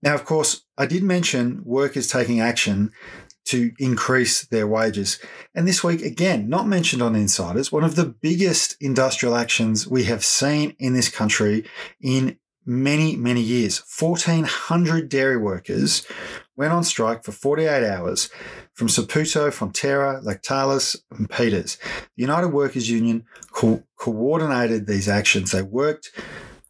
Now, 0.03 0.15
of 0.15 0.25
course, 0.25 0.65
I 0.77 0.87
did 0.87 1.03
mention 1.03 1.63
workers 1.65 2.07
taking 2.07 2.41
action 2.41 2.93
to 3.47 3.73
increase 3.79 4.45
their 4.47 4.67
wages. 4.67 5.19
And 5.55 5.67
this 5.67 5.83
week, 5.83 6.03
again, 6.03 6.49
not 6.49 6.67
mentioned 6.67 7.01
on 7.01 7.17
Insiders, 7.17 7.73
one 7.73 7.83
of 7.83 7.97
the 7.97 8.05
biggest 8.05 8.77
industrial 8.81 9.35
actions 9.35 9.89
we 9.89 10.05
have 10.05 10.25
seen 10.25 10.77
in 10.79 10.93
this 10.93 11.09
country 11.09 11.65
in 12.01 12.39
many, 12.67 13.17
many 13.17 13.41
years. 13.41 13.83
1,400 13.99 15.09
dairy 15.09 15.39
workers 15.39 16.07
went 16.55 16.75
on 16.75 16.85
strike 16.85 17.25
for 17.25 17.33
48 17.33 17.83
hours 17.83 18.29
from 18.75 18.89
Saputo, 18.89 19.49
Fonterra, 19.51 20.23
Lactalis, 20.23 20.97
and 21.11 21.31
Peters. 21.31 21.79
The 22.17 22.23
United 22.23 22.49
Workers 22.49 22.91
Union 22.91 23.25
co- 23.51 23.83
coordinated 23.97 24.87
these 24.87 25.09
actions. 25.09 25.53
They 25.53 25.63
worked 25.63 26.11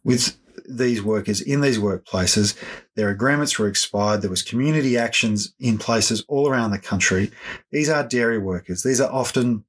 with 0.05 0.38
these 0.69 1.01
workers 1.01 1.41
in 1.41 1.61
these 1.61 1.79
workplaces. 1.79 2.55
Their 2.95 3.09
agreements 3.09 3.57
were 3.57 3.67
expired. 3.67 4.21
There 4.21 4.29
was 4.29 4.43
community 4.43 4.97
actions 4.97 5.53
in 5.59 5.77
places 5.77 6.23
all 6.27 6.47
around 6.47 6.71
the 6.71 6.79
country. 6.79 7.31
These 7.71 7.89
are 7.89 8.07
dairy 8.07 8.37
workers. 8.37 8.83
These 8.83 9.01
are 9.01 9.11
often 9.11 9.65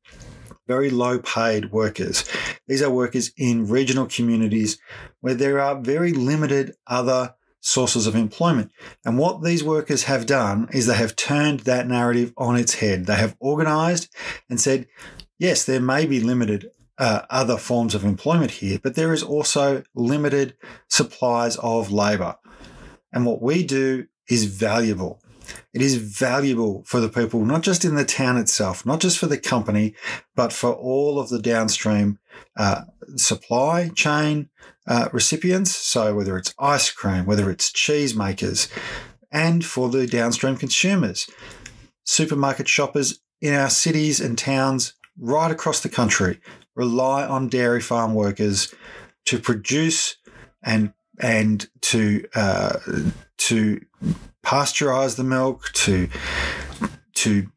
very 0.68 0.90
low 0.90 1.18
paid 1.18 1.72
workers. 1.72 2.24
These 2.68 2.82
are 2.82 2.90
workers 2.90 3.32
in 3.36 3.66
regional 3.66 4.06
communities 4.06 4.78
where 5.20 5.34
there 5.34 5.58
are 5.58 5.80
very 5.80 6.12
limited 6.12 6.74
other 6.86 7.34
sources 7.60 8.06
of 8.06 8.14
employment. 8.14 8.70
And 9.04 9.18
what 9.18 9.42
these 9.42 9.64
workers 9.64 10.04
have 10.04 10.26
done 10.26 10.68
is 10.72 10.86
they 10.86 10.94
have 10.96 11.16
turned 11.16 11.60
that 11.60 11.88
narrative 11.88 12.32
on 12.36 12.56
its 12.56 12.74
head. 12.74 13.06
They 13.06 13.16
have 13.16 13.36
organized 13.40 14.14
and 14.48 14.60
said, 14.60 14.86
yes, 15.38 15.64
there 15.64 15.80
may 15.80 16.06
be 16.06 16.20
limited 16.20 16.70
uh, 17.00 17.22
other 17.30 17.56
forms 17.56 17.94
of 17.94 18.04
employment 18.04 18.50
here, 18.52 18.78
but 18.80 18.94
there 18.94 19.12
is 19.12 19.22
also 19.22 19.82
limited 19.94 20.54
supplies 20.86 21.56
of 21.56 21.90
labor. 21.90 22.36
And 23.10 23.24
what 23.24 23.40
we 23.40 23.64
do 23.64 24.06
is 24.28 24.44
valuable. 24.44 25.20
It 25.72 25.80
is 25.80 25.96
valuable 25.96 26.84
for 26.86 27.00
the 27.00 27.08
people, 27.08 27.44
not 27.44 27.62
just 27.62 27.86
in 27.86 27.94
the 27.94 28.04
town 28.04 28.36
itself, 28.36 28.84
not 28.84 29.00
just 29.00 29.18
for 29.18 29.26
the 29.26 29.38
company, 29.38 29.94
but 30.36 30.52
for 30.52 30.72
all 30.72 31.18
of 31.18 31.30
the 31.30 31.40
downstream 31.40 32.18
uh, 32.56 32.82
supply 33.16 33.88
chain 33.88 34.50
uh, 34.86 35.08
recipients. 35.10 35.74
So, 35.74 36.14
whether 36.14 36.36
it's 36.36 36.54
ice 36.58 36.90
cream, 36.90 37.24
whether 37.24 37.50
it's 37.50 37.72
cheese 37.72 38.14
makers, 38.14 38.68
and 39.32 39.64
for 39.64 39.88
the 39.88 40.06
downstream 40.06 40.56
consumers, 40.56 41.28
supermarket 42.04 42.68
shoppers 42.68 43.20
in 43.40 43.54
our 43.54 43.70
cities 43.70 44.20
and 44.20 44.36
towns 44.36 44.94
right 45.18 45.50
across 45.50 45.80
the 45.80 45.88
country 45.88 46.40
rely 46.74 47.26
on 47.26 47.48
dairy 47.48 47.80
farm 47.80 48.14
workers 48.14 48.74
to 49.26 49.38
produce 49.38 50.16
and 50.62 50.92
and 51.18 51.68
to 51.80 52.26
uh, 52.34 52.78
to 53.36 53.80
pasteurize 54.42 55.16
the 55.16 55.24
milk, 55.24 55.70
to 55.72 56.08
to 57.14 57.50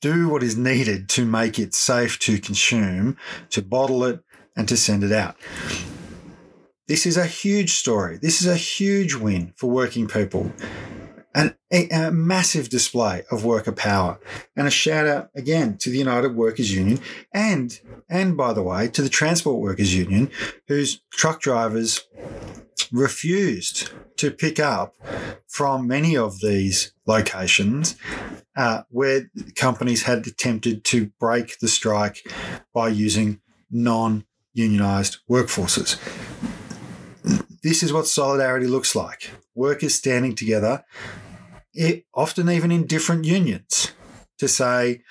do 0.00 0.28
what 0.28 0.42
is 0.42 0.56
needed 0.56 1.08
to 1.10 1.24
make 1.24 1.58
it 1.58 1.74
safe 1.74 2.18
to 2.20 2.38
consume, 2.38 3.16
to 3.50 3.62
bottle 3.62 4.04
it, 4.04 4.20
and 4.56 4.68
to 4.68 4.76
send 4.76 5.04
it 5.04 5.12
out. 5.12 5.36
This 6.88 7.04
is 7.04 7.16
a 7.16 7.26
huge 7.26 7.74
story. 7.74 8.16
This 8.16 8.40
is 8.40 8.46
a 8.46 8.56
huge 8.56 9.14
win 9.14 9.52
for 9.56 9.68
working 9.68 10.06
people. 10.06 10.52
And 11.36 11.54
a, 11.70 11.88
a, 11.90 12.10
massive 12.10 12.70
display 12.70 13.24
of 13.30 13.44
worker 13.44 13.70
power. 13.70 14.18
And 14.56 14.66
a 14.66 14.70
shout 14.70 15.06
out 15.06 15.28
again 15.34 15.76
to 15.78 15.90
the 15.90 15.98
United 15.98 16.34
Workers 16.34 16.74
Union 16.74 16.98
and, 17.30 17.78
and 18.08 18.38
by 18.38 18.54
the 18.54 18.62
way, 18.62 18.88
to 18.88 19.02
the 19.02 19.10
Transport 19.10 19.60
Workers 19.60 19.94
Union, 19.94 20.30
whose 20.66 21.02
truck 21.12 21.42
drivers 21.42 22.06
refused 22.90 23.90
to 24.16 24.30
pick 24.30 24.58
up 24.58 24.94
from 25.46 25.86
many 25.86 26.16
of 26.16 26.40
these 26.40 26.94
locations 27.06 27.96
uh, 28.56 28.82
where 28.88 29.30
companies 29.54 30.04
had 30.04 30.26
attempted 30.26 30.84
to 30.84 31.10
break 31.20 31.58
the 31.58 31.68
strike 31.68 32.26
by 32.72 32.88
using 32.88 33.40
non 33.70 34.24
unionized 34.54 35.18
workforces. 35.30 35.98
This 37.62 37.82
is 37.82 37.92
what 37.92 38.06
solidarity 38.06 38.66
looks 38.66 38.96
like 38.96 39.30
workers 39.54 39.94
standing 39.94 40.34
together, 40.34 40.84
it, 41.76 42.04
often 42.14 42.48
even 42.50 42.72
in 42.72 42.86
different 42.86 43.24
unions, 43.24 43.92
to 44.38 44.48
say, 44.48 45.02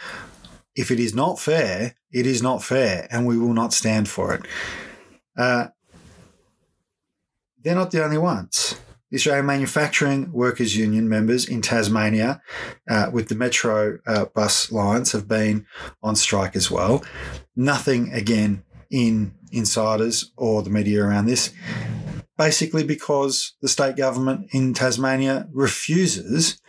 if 0.76 0.92
it 0.92 1.00
is 1.00 1.14
not 1.14 1.40
fair, 1.40 1.96
it 2.12 2.26
is 2.26 2.42
not 2.42 2.64
fair, 2.64 3.08
and 3.12 3.26
we 3.26 3.38
will 3.38 3.54
not 3.54 3.74
stand 3.74 4.10
for 4.10 4.34
it. 4.34 4.42
Uh, 5.38 5.68
they're 7.64 7.76
not 7.76 7.92
the 7.92 8.04
only 8.04 8.18
ones. 8.18 8.76
The 9.12 9.18
Australian 9.18 9.46
Manufacturing 9.46 10.32
Workers 10.32 10.76
Union 10.76 11.08
members 11.08 11.48
in 11.48 11.62
Tasmania 11.62 12.42
uh, 12.90 13.10
with 13.14 13.30
the 13.30 13.36
Metro 13.36 14.00
uh, 14.06 14.26
bus 14.26 14.72
lines 14.72 15.12
have 15.14 15.28
been 15.28 15.66
on 16.04 16.16
strike 16.16 16.56
as 16.56 16.70
well. 16.70 17.04
Nothing, 17.56 18.12
again, 18.12 18.64
in 18.92 19.34
insiders 19.52 20.32
or 20.36 20.64
the 20.64 20.70
media 20.70 21.04
around 21.04 21.26
this, 21.28 21.54
basically 22.38 22.84
because 22.84 23.54
the 23.62 23.68
state 23.68 23.96
government 23.96 24.48
in 24.52 24.74
Tasmania 24.74 25.48
refuses 25.52 26.62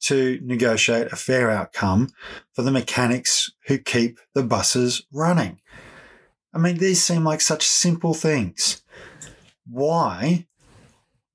to 0.00 0.38
negotiate 0.42 1.12
a 1.12 1.16
fair 1.16 1.50
outcome 1.50 2.10
for 2.52 2.62
the 2.62 2.70
mechanics 2.70 3.52
who 3.66 3.78
keep 3.78 4.18
the 4.34 4.42
buses 4.42 5.02
running. 5.12 5.60
I 6.52 6.58
mean, 6.58 6.78
these 6.78 7.02
seem 7.02 7.24
like 7.24 7.40
such 7.40 7.66
simple 7.66 8.14
things. 8.14 8.82
Why, 9.66 10.46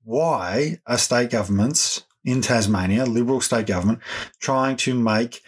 why 0.04 0.78
are 0.86 0.98
state 0.98 1.30
governments 1.30 2.04
in 2.24 2.42
Tasmania, 2.42 3.04
Liberal 3.04 3.40
state 3.40 3.66
government, 3.66 4.00
trying 4.38 4.76
to 4.78 4.94
make 4.94 5.42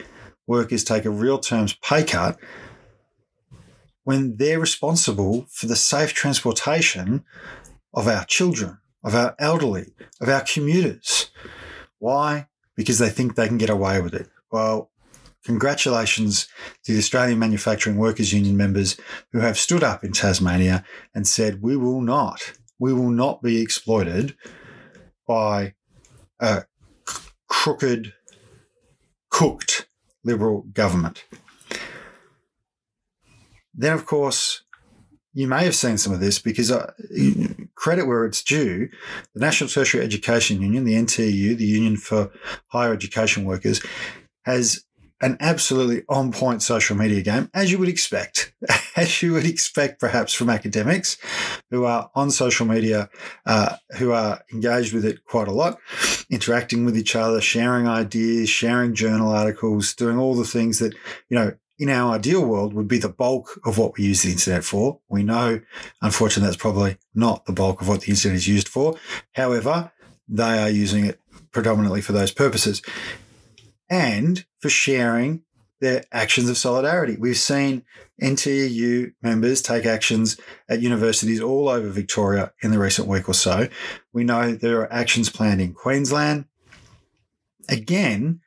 workers 0.47 0.85
take 0.85 1.05
a 1.05 1.11
real 1.11 1.39
terms 1.39 1.75
pay 1.75 2.03
cut 2.03 2.39
when 4.05 4.37
they're 4.37 4.59
responsible 4.59 5.47
for 5.49 5.67
the 5.67 5.77
safe 5.77 6.13
transportation 6.13 7.25
of 7.95 8.09
our 8.09 8.25
children, 8.25 8.79
of 9.05 9.15
our 9.15 9.35
elderly, 9.39 9.95
of 10.21 10.29
our 10.29 10.43
commuters. 10.43 11.31
Why? 11.99 12.49
Because 12.77 12.99
they 12.99 13.11
think 13.11 13.35
they 13.35 13.49
can 13.49 13.59
get 13.59 13.71
away 13.71 14.01
with 14.01 14.15
it. 14.15 14.29
Well, 14.51 14.91
congratulations 15.45 16.49
to 16.85 16.93
the 16.93 16.99
Australian 16.99 17.39
Manufacturing 17.39 17.97
Workers 17.97 18.33
Union 18.33 18.57
members 18.57 18.97
who 19.33 19.41
have 19.41 19.59
stood 19.59 19.83
up 19.83 20.05
in 20.05 20.13
Tasmania 20.13 20.85
and 21.15 21.27
said, 21.27 21.63
we 21.63 21.77
will 21.77 22.01
not, 22.01 22.55
we 22.79 22.93
will 22.93 23.11
not 23.11 23.43
be 23.43 23.61
exploited 23.61 24.37
by 25.27 25.75
a 26.41 26.65
crooked, 27.49 28.15
cooked 29.31 29.89
Liberal 30.25 30.63
government. 30.73 31.25
Then, 33.75 33.93
of 33.93 34.07
course, 34.07 34.63
you 35.33 35.49
may 35.49 35.65
have 35.65 35.75
seen 35.75 35.99
some 35.99 36.13
of 36.13 36.21
this 36.21 36.39
because 36.39 36.71
uh, 36.71 36.93
credit 37.83 38.07
where 38.07 38.25
it's 38.25 38.45
due, 38.45 38.89
the 39.35 39.41
National 39.41 39.69
Tertiary 39.69 40.05
Education 40.05 40.63
Union, 40.63 40.85
the 40.85 40.95
NTEU, 40.95 41.57
the 41.57 41.65
Union 41.65 41.97
for 41.97 42.31
Higher 42.69 42.93
Education 42.93 43.45
Workers, 43.45 43.83
has 44.45 44.85
an 45.21 45.37
absolutely 45.41 46.05
on 46.09 46.31
point 46.31 46.63
social 46.63 46.97
media 46.97 47.23
game, 47.23 47.51
as 47.53 47.73
you 47.73 47.79
would 47.81 47.89
expect, 47.89 48.55
as 48.97 49.21
you 49.21 49.33
would 49.33 49.45
expect 49.45 49.99
perhaps 49.99 50.33
from 50.33 50.49
academics 50.49 51.17
who 51.71 51.85
are 51.85 52.09
on 52.15 52.31
social 52.31 52.67
media, 52.67 53.11
uh, 53.47 53.75
who 53.99 54.13
are 54.13 54.41
engaged 54.53 54.95
with 54.95 55.05
it 55.05 55.25
quite 55.25 55.49
a 55.49 55.53
lot, 55.53 55.77
interacting 56.31 56.85
with 56.85 56.97
each 56.97 57.17
other, 57.17 57.41
sharing 57.41 57.89
ideas, 57.89 58.49
sharing 58.49 58.95
journal 58.95 59.33
articles, 59.33 59.93
doing 59.93 60.19
all 60.19 60.37
the 60.37 60.45
things 60.45 60.79
that, 60.79 60.95
you 61.29 61.37
know, 61.37 61.53
in 61.83 61.91
our 61.91 62.15
ideal 62.15 62.45
world 62.45 62.73
would 62.75 62.87
be 62.87 62.99
the 62.99 63.09
bulk 63.09 63.59
of 63.65 63.77
what 63.77 63.99
we 63.99 64.05
use 64.05 64.23
the 64.23 64.31
internet 64.31 64.63
for. 64.63 65.01
We 65.09 65.25
know, 65.25 65.61
unfortunately, 66.01 66.47
that's 66.47 66.63
probably 66.63 66.97
not 67.13 67.45
the 67.45 67.53
bulk 67.53 67.81
of 67.81 67.89
what 67.89 68.03
the 68.03 68.13
internet 68.13 68.37
is 68.37 68.47
used 68.47 68.69
for. 68.69 68.95
However, 69.33 69.91
they 70.29 70.63
are 70.63 70.71
using 70.71 71.07
it 71.07 71.19
predominantly 71.51 72.01
for 72.01 72.13
those 72.13 72.31
purposes 72.31 72.83
and 73.91 74.45
for 74.61 74.69
sharing 74.69 75.43
their 75.81 76.05
actions 76.13 76.49
of 76.49 76.57
solidarity. 76.57 77.17
We've 77.19 77.37
seen 77.37 77.83
NTU 78.23 79.15
members 79.21 79.61
take 79.61 79.85
actions 79.85 80.39
at 80.69 80.81
universities 80.81 81.41
all 81.41 81.69
over 81.69 81.89
Victoria 81.89 82.53
in 82.63 82.71
the 82.71 82.79
recent 82.79 83.09
week 83.09 83.29
or 83.29 83.35
so. 83.35 83.67
We 84.13 84.23
know 84.23 84.53
there 84.53 84.83
are 84.83 84.93
actions 84.93 85.31
planned 85.31 85.61
in 85.61 85.75
Queensland. 85.75 86.45
Again, 87.69 88.41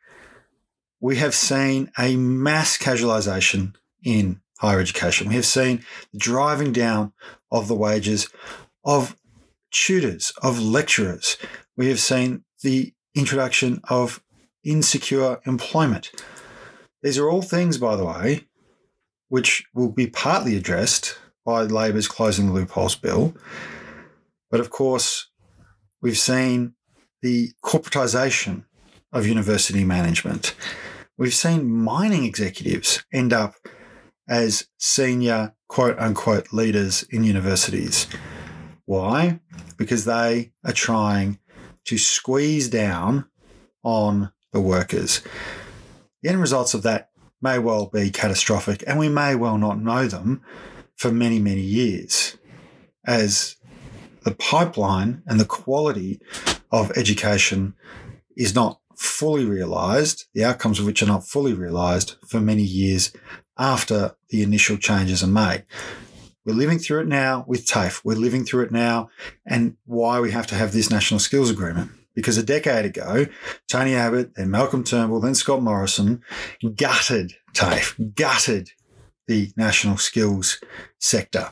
we 1.05 1.17
have 1.17 1.35
seen 1.35 1.91
a 1.99 2.15
mass 2.15 2.79
casualisation 2.79 3.75
in 4.03 4.41
higher 4.57 4.79
education. 4.79 5.27
We 5.27 5.35
have 5.35 5.45
seen 5.45 5.85
the 6.11 6.17
driving 6.17 6.73
down 6.73 7.13
of 7.51 7.67
the 7.67 7.75
wages 7.75 8.27
of 8.83 9.15
tutors, 9.69 10.33
of 10.41 10.59
lecturers. 10.59 11.37
We 11.77 11.89
have 11.89 11.99
seen 11.99 12.43
the 12.63 12.91
introduction 13.13 13.81
of 13.87 14.23
insecure 14.63 15.41
employment. 15.45 16.09
These 17.03 17.19
are 17.19 17.29
all 17.29 17.43
things, 17.43 17.77
by 17.77 17.95
the 17.95 18.05
way, 18.05 18.47
which 19.29 19.63
will 19.75 19.91
be 19.91 20.07
partly 20.07 20.57
addressed 20.57 21.19
by 21.45 21.61
Labor's 21.61 22.07
Closing 22.07 22.47
the 22.47 22.53
Loopholes 22.53 22.95
Bill. 22.95 23.35
But 24.49 24.59
of 24.59 24.71
course, 24.71 25.27
we've 26.01 26.17
seen 26.17 26.73
the 27.21 27.51
corporatisation 27.63 28.63
of 29.13 29.27
university 29.27 29.83
management. 29.83 30.55
We've 31.17 31.33
seen 31.33 31.71
mining 31.71 32.25
executives 32.25 33.05
end 33.13 33.31
up 33.31 33.55
as 34.27 34.67
senior 34.77 35.53
quote 35.69 35.97
unquote 35.97 36.51
leaders 36.51 37.03
in 37.09 37.23
universities. 37.23 38.07
Why? 38.83 39.39
Because 39.77 40.03
they 40.03 40.51
are 40.65 40.73
trying 40.73 41.39
to 41.85 41.97
squeeze 41.97 42.67
down 42.67 43.29
on 43.81 44.33
the 44.51 44.59
workers. 44.59 45.21
The 46.21 46.29
end 46.29 46.41
results 46.41 46.73
of 46.73 46.83
that 46.83 47.11
may 47.41 47.59
well 47.59 47.85
be 47.85 48.09
catastrophic, 48.09 48.83
and 48.85 48.99
we 48.99 49.07
may 49.07 49.35
well 49.35 49.57
not 49.57 49.81
know 49.81 50.07
them 50.07 50.41
for 50.97 51.11
many, 51.11 51.39
many 51.39 51.61
years 51.61 52.35
as 53.05 53.55
the 54.23 54.35
pipeline 54.35 55.23
and 55.27 55.39
the 55.39 55.45
quality 55.45 56.19
of 56.71 56.91
education 56.97 57.73
is 58.35 58.53
not 58.53 58.81
fully 58.97 59.45
realised, 59.45 60.25
the 60.33 60.43
outcomes 60.43 60.79
of 60.79 60.85
which 60.85 61.01
are 61.01 61.07
not 61.07 61.27
fully 61.27 61.53
realised 61.53 62.15
for 62.27 62.39
many 62.39 62.63
years 62.63 63.11
after 63.57 64.15
the 64.29 64.43
initial 64.43 64.77
changes 64.77 65.23
are 65.23 65.27
made. 65.27 65.65
We're 66.45 66.53
living 66.53 66.77
through 66.77 67.01
it 67.01 67.07
now 67.07 67.43
with 67.47 67.65
TAFE. 67.65 68.01
We're 68.03 68.15
living 68.15 68.45
through 68.45 68.65
it 68.65 68.71
now, 68.71 69.09
and 69.45 69.77
why 69.85 70.19
we 70.19 70.31
have 70.31 70.45
to 70.47 70.55
have 70.55 70.73
this 70.73 70.91
national 70.91 71.19
skills 71.19 71.49
agreement. 71.49 71.91
Because 72.13 72.37
a 72.37 72.43
decade 72.43 72.85
ago, 72.85 73.25
Tony 73.67 73.95
Abbott, 73.95 74.35
then 74.35 74.51
Malcolm 74.51 74.83
Turnbull, 74.83 75.19
then 75.19 75.35
Scott 75.35 75.61
Morrison 75.61 76.21
gutted 76.75 77.33
TAFE, 77.53 78.15
gutted 78.15 78.71
the 79.27 79.51
national 79.57 79.97
skills 79.97 80.61
sector. 80.99 81.49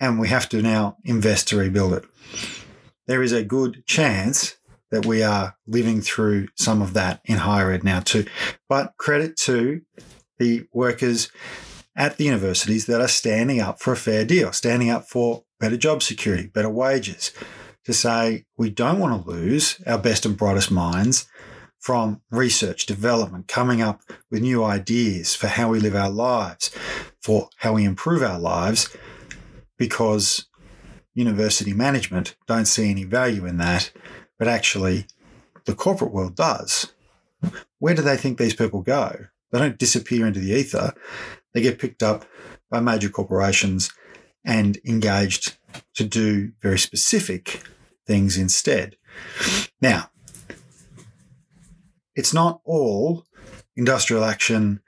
And 0.00 0.20
we 0.20 0.28
have 0.28 0.48
to 0.50 0.62
now 0.62 0.96
invest 1.04 1.48
to 1.48 1.56
rebuild 1.56 1.92
it. 1.94 2.04
There 3.08 3.22
is 3.22 3.32
a 3.32 3.42
good 3.42 3.84
chance 3.84 4.57
that 4.90 5.06
we 5.06 5.22
are 5.22 5.56
living 5.66 6.00
through 6.00 6.48
some 6.56 6.82
of 6.82 6.94
that 6.94 7.20
in 7.24 7.38
higher 7.38 7.70
ed 7.70 7.84
now 7.84 8.00
too. 8.00 8.26
But 8.68 8.94
credit 8.96 9.36
to 9.38 9.82
the 10.38 10.66
workers 10.72 11.30
at 11.96 12.16
the 12.16 12.24
universities 12.24 12.86
that 12.86 13.00
are 13.00 13.08
standing 13.08 13.60
up 13.60 13.80
for 13.80 13.92
a 13.92 13.96
fair 13.96 14.24
deal, 14.24 14.52
standing 14.52 14.88
up 14.90 15.08
for 15.08 15.44
better 15.58 15.76
job 15.76 16.02
security, 16.02 16.46
better 16.46 16.70
wages, 16.70 17.32
to 17.84 17.92
say 17.92 18.44
we 18.56 18.70
don't 18.70 18.98
want 18.98 19.24
to 19.24 19.30
lose 19.30 19.80
our 19.86 19.98
best 19.98 20.24
and 20.24 20.36
brightest 20.36 20.70
minds 20.70 21.26
from 21.80 22.20
research, 22.30 22.86
development, 22.86 23.48
coming 23.48 23.80
up 23.80 24.02
with 24.30 24.42
new 24.42 24.64
ideas 24.64 25.34
for 25.34 25.46
how 25.46 25.70
we 25.70 25.80
live 25.80 25.94
our 25.94 26.10
lives, 26.10 26.70
for 27.22 27.48
how 27.58 27.72
we 27.74 27.84
improve 27.84 28.22
our 28.22 28.38
lives, 28.38 28.96
because 29.76 30.46
university 31.14 31.72
management 31.72 32.36
don't 32.46 32.66
see 32.66 32.90
any 32.90 33.04
value 33.04 33.44
in 33.46 33.56
that 33.58 33.90
but 34.38 34.48
actually 34.48 35.06
the 35.64 35.74
corporate 35.74 36.12
world 36.12 36.34
does. 36.34 36.92
Where 37.78 37.94
do 37.94 38.02
they 38.02 38.16
think 38.16 38.38
these 38.38 38.54
people 38.54 38.82
go? 38.82 39.26
They 39.50 39.58
don't 39.58 39.78
disappear 39.78 40.26
into 40.26 40.40
the 40.40 40.52
ether. 40.52 40.94
They 41.52 41.60
get 41.60 41.78
picked 41.78 42.02
up 42.02 42.24
by 42.70 42.80
major 42.80 43.08
corporations 43.08 43.92
and 44.44 44.78
engaged 44.84 45.56
to 45.94 46.04
do 46.04 46.52
very 46.60 46.78
specific 46.78 47.62
things 48.06 48.36
instead. 48.36 48.96
Now, 49.80 50.10
it's 52.14 52.34
not 52.34 52.60
all 52.64 53.24
industrial 53.76 54.24
action 54.24 54.80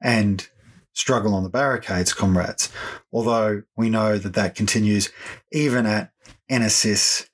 and 0.00 0.48
struggle 0.92 1.34
on 1.34 1.42
the 1.42 1.50
barricades, 1.50 2.14
comrades, 2.14 2.70
although 3.12 3.62
we 3.76 3.90
know 3.90 4.18
that 4.18 4.34
that 4.34 4.54
continues 4.54 5.10
even 5.52 5.84
at 5.84 6.10
NSIS 6.50 7.28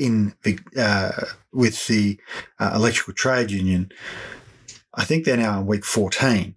in 0.00 0.34
the, 0.42 0.58
uh, 0.76 1.26
with 1.52 1.86
the 1.86 2.18
uh, 2.58 2.72
electrical 2.74 3.12
trade 3.12 3.50
union. 3.50 3.92
I 4.94 5.04
think 5.04 5.24
they're 5.24 5.36
now 5.36 5.60
in 5.60 5.66
week 5.66 5.84
14 5.84 6.56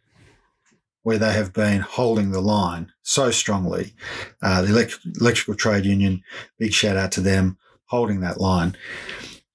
where 1.03 1.17
they 1.17 1.33
have 1.33 1.51
been 1.51 1.81
holding 1.81 2.31
the 2.31 2.39
line 2.39 2.91
so 3.01 3.29
strongly. 3.29 3.93
Uh, 4.41 4.61
the 4.61 4.69
elect- 4.69 4.99
electrical 5.19 5.53
trade 5.53 5.85
union, 5.85 6.23
big 6.57 6.71
shout 6.71 6.95
out 6.95 7.11
to 7.11 7.21
them 7.21 7.57
holding 7.87 8.21
that 8.21 8.39
line. 8.39 8.75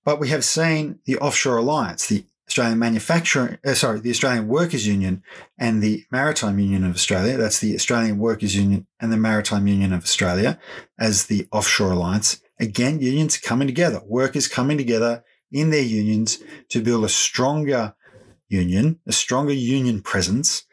But 0.05 0.21
we 0.21 0.29
have 0.29 0.45
seen 0.45 0.99
the 1.07 1.17
offshore 1.17 1.57
alliance, 1.57 2.07
the 2.07 2.27
Australian 2.49 2.79
Manufacturing, 2.79 3.59
uh, 3.65 3.75
sorry, 3.75 4.01
the 4.01 4.11
Australian 4.11 4.49
Workers 4.49 4.87
Union 4.87 5.23
and 5.59 5.83
the 5.83 6.05
Maritime 6.11 6.59
Union 6.59 6.85
of 6.85 6.95
Australia. 6.95 7.37
That's 7.37 7.61
the 7.61 7.75
Australian 7.75 8.19
Workers 8.19 8.55
Union 8.55 8.87
and 9.01 9.13
the 9.13 9.17
Maritime 9.17 9.67
Union 9.67 9.93
of 9.93 10.03
Australia 10.03 10.59
as 10.99 11.27
the 11.27 11.47
offshore 11.51 11.93
alliance. 11.93 12.41
Again, 12.61 13.01
unions 13.01 13.37
coming 13.39 13.69
together, 13.69 14.01
workers 14.07 14.49
coming 14.49 14.79
together 14.79 15.25
in 15.51 15.71
their 15.71 15.83
unions 15.83 16.39
to 16.71 16.83
build 16.83 17.05
a 17.05 17.09
stronger 17.09 17.95
union, 18.49 18.99
a 19.07 19.13
stronger 19.13 19.53
union 19.53 20.03
presence 20.03 20.65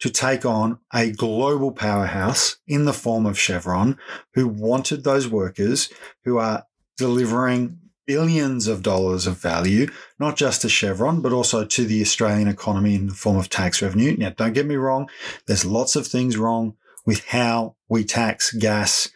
to 0.00 0.10
take 0.10 0.44
on 0.44 0.78
a 0.92 1.10
global 1.10 1.72
powerhouse 1.72 2.56
in 2.66 2.84
the 2.84 2.92
form 2.92 3.26
of 3.26 3.38
Chevron, 3.38 3.98
who 4.34 4.48
wanted 4.48 5.04
those 5.04 5.28
workers 5.28 5.88
who 6.24 6.38
are 6.38 6.66
delivering 6.96 7.78
billions 8.06 8.66
of 8.66 8.82
dollars 8.82 9.26
of 9.26 9.38
value, 9.38 9.88
not 10.18 10.36
just 10.36 10.62
to 10.62 10.68
Chevron, 10.68 11.22
but 11.22 11.32
also 11.32 11.64
to 11.64 11.84
the 11.84 12.02
Australian 12.02 12.48
economy 12.48 12.94
in 12.94 13.06
the 13.06 13.14
form 13.14 13.38
of 13.38 13.48
tax 13.48 13.80
revenue. 13.80 14.16
Now, 14.16 14.30
don't 14.30 14.52
get 14.52 14.66
me 14.66 14.76
wrong, 14.76 15.08
there's 15.46 15.64
lots 15.64 15.96
of 15.96 16.06
things 16.06 16.36
wrong 16.36 16.76
with 17.06 17.24
how 17.26 17.76
we 17.88 18.04
tax 18.04 18.52
gas 18.52 19.08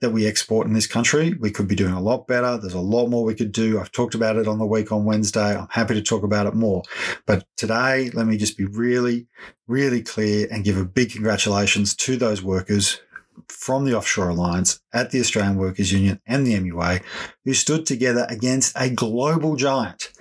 that 0.00 0.10
we 0.10 0.26
export 0.26 0.66
in 0.66 0.72
this 0.72 0.86
country. 0.86 1.34
We 1.34 1.50
could 1.50 1.68
be 1.68 1.74
doing 1.74 1.92
a 1.92 2.00
lot 2.00 2.26
better. 2.26 2.56
There's 2.56 2.74
a 2.74 2.80
lot 2.80 3.08
more 3.08 3.24
we 3.24 3.34
could 3.34 3.52
do. 3.52 3.78
I've 3.78 3.92
talked 3.92 4.14
about 4.14 4.36
it 4.36 4.48
on 4.48 4.58
the 4.58 4.66
week 4.66 4.92
on 4.92 5.04
Wednesday. 5.04 5.56
I'm 5.56 5.68
happy 5.70 5.94
to 5.94 6.02
talk 6.02 6.22
about 6.22 6.46
it 6.46 6.54
more. 6.54 6.82
But 7.26 7.46
today, 7.56 8.10
let 8.10 8.26
me 8.26 8.38
just 8.38 8.56
be 8.56 8.64
really, 8.64 9.26
really 9.66 10.02
clear 10.02 10.48
and 10.50 10.64
give 10.64 10.78
a 10.78 10.84
big 10.84 11.12
congratulations 11.12 11.94
to 11.96 12.16
those 12.16 12.42
workers 12.42 13.00
from 13.48 13.84
the 13.84 13.94
Offshore 13.94 14.30
Alliance 14.30 14.80
at 14.92 15.10
the 15.10 15.20
Australian 15.20 15.56
Workers 15.56 15.92
Union 15.92 16.20
and 16.26 16.46
the 16.46 16.54
MUA 16.54 17.02
who 17.44 17.54
stood 17.54 17.86
together 17.86 18.26
against 18.28 18.76
a 18.76 18.90
global 18.90 19.56
giant 19.56 20.12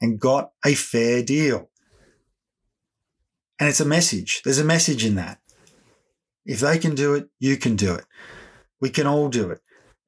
and 0.00 0.20
got 0.20 0.52
a 0.64 0.74
fair 0.74 1.22
deal. 1.22 1.70
And 3.58 3.68
it's 3.68 3.80
a 3.80 3.86
message. 3.86 4.42
There's 4.44 4.58
a 4.58 4.64
message 4.64 5.04
in 5.04 5.14
that. 5.16 5.38
If 6.44 6.60
they 6.60 6.78
can 6.78 6.94
do 6.94 7.14
it, 7.14 7.28
you 7.38 7.56
can 7.56 7.76
do 7.76 7.94
it. 7.94 8.04
We 8.80 8.90
can 8.90 9.06
all 9.06 9.28
do 9.28 9.50
it. 9.50 9.60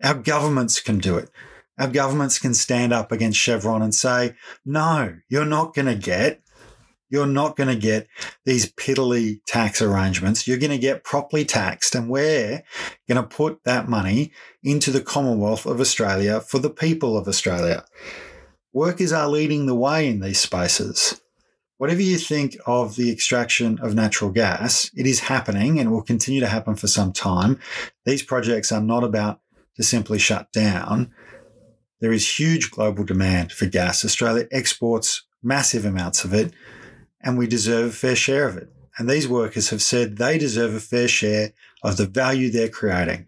Our 0.02 0.14
governments 0.14 0.80
can 0.80 0.98
do 0.98 1.16
it. 1.16 1.30
Our 1.78 1.88
governments 1.88 2.38
can 2.38 2.54
stand 2.54 2.92
up 2.92 3.12
against 3.12 3.38
Chevron 3.38 3.82
and 3.82 3.94
say, 3.94 4.34
no, 4.64 5.16
you're 5.28 5.44
not 5.44 5.74
going 5.74 5.86
to 5.86 5.94
get 5.94 6.42
you're 7.10 7.26
not 7.26 7.56
going 7.56 7.68
to 7.68 7.76
get 7.76 8.06
these 8.44 8.70
piddly 8.72 9.40
tax 9.46 9.80
arrangements. 9.80 10.46
You're 10.46 10.58
going 10.58 10.70
to 10.70 10.78
get 10.78 11.04
properly 11.04 11.44
taxed, 11.44 11.94
and 11.94 12.08
we're 12.08 12.62
going 13.08 13.20
to 13.20 13.22
put 13.22 13.64
that 13.64 13.88
money 13.88 14.32
into 14.62 14.90
the 14.90 15.00
Commonwealth 15.00 15.64
of 15.64 15.80
Australia 15.80 16.40
for 16.40 16.58
the 16.58 16.70
people 16.70 17.16
of 17.16 17.26
Australia. 17.26 17.84
Workers 18.72 19.12
are 19.12 19.28
leading 19.28 19.66
the 19.66 19.74
way 19.74 20.08
in 20.08 20.20
these 20.20 20.40
spaces. 20.40 21.20
Whatever 21.78 22.02
you 22.02 22.18
think 22.18 22.56
of 22.66 22.96
the 22.96 23.10
extraction 23.10 23.78
of 23.80 23.94
natural 23.94 24.30
gas, 24.30 24.90
it 24.96 25.06
is 25.06 25.20
happening 25.20 25.78
and 25.78 25.90
will 25.90 26.02
continue 26.02 26.40
to 26.40 26.48
happen 26.48 26.74
for 26.74 26.88
some 26.88 27.12
time. 27.12 27.58
These 28.04 28.22
projects 28.22 28.72
are 28.72 28.80
not 28.80 29.04
about 29.04 29.40
to 29.76 29.82
simply 29.82 30.18
shut 30.18 30.52
down. 30.52 31.12
There 32.00 32.12
is 32.12 32.38
huge 32.38 32.70
global 32.70 33.04
demand 33.04 33.52
for 33.52 33.66
gas. 33.66 34.04
Australia 34.04 34.46
exports 34.50 35.24
massive 35.42 35.84
amounts 35.84 36.24
of 36.24 36.34
it 36.34 36.52
and 37.20 37.38
we 37.38 37.46
deserve 37.46 37.90
a 37.90 37.92
fair 37.92 38.16
share 38.16 38.48
of 38.48 38.56
it. 38.56 38.68
And 38.98 39.08
these 39.08 39.28
workers 39.28 39.70
have 39.70 39.82
said 39.82 40.16
they 40.16 40.38
deserve 40.38 40.74
a 40.74 40.80
fair 40.80 41.08
share 41.08 41.52
of 41.82 41.96
the 41.96 42.06
value 42.06 42.50
they're 42.50 42.68
creating, 42.68 43.26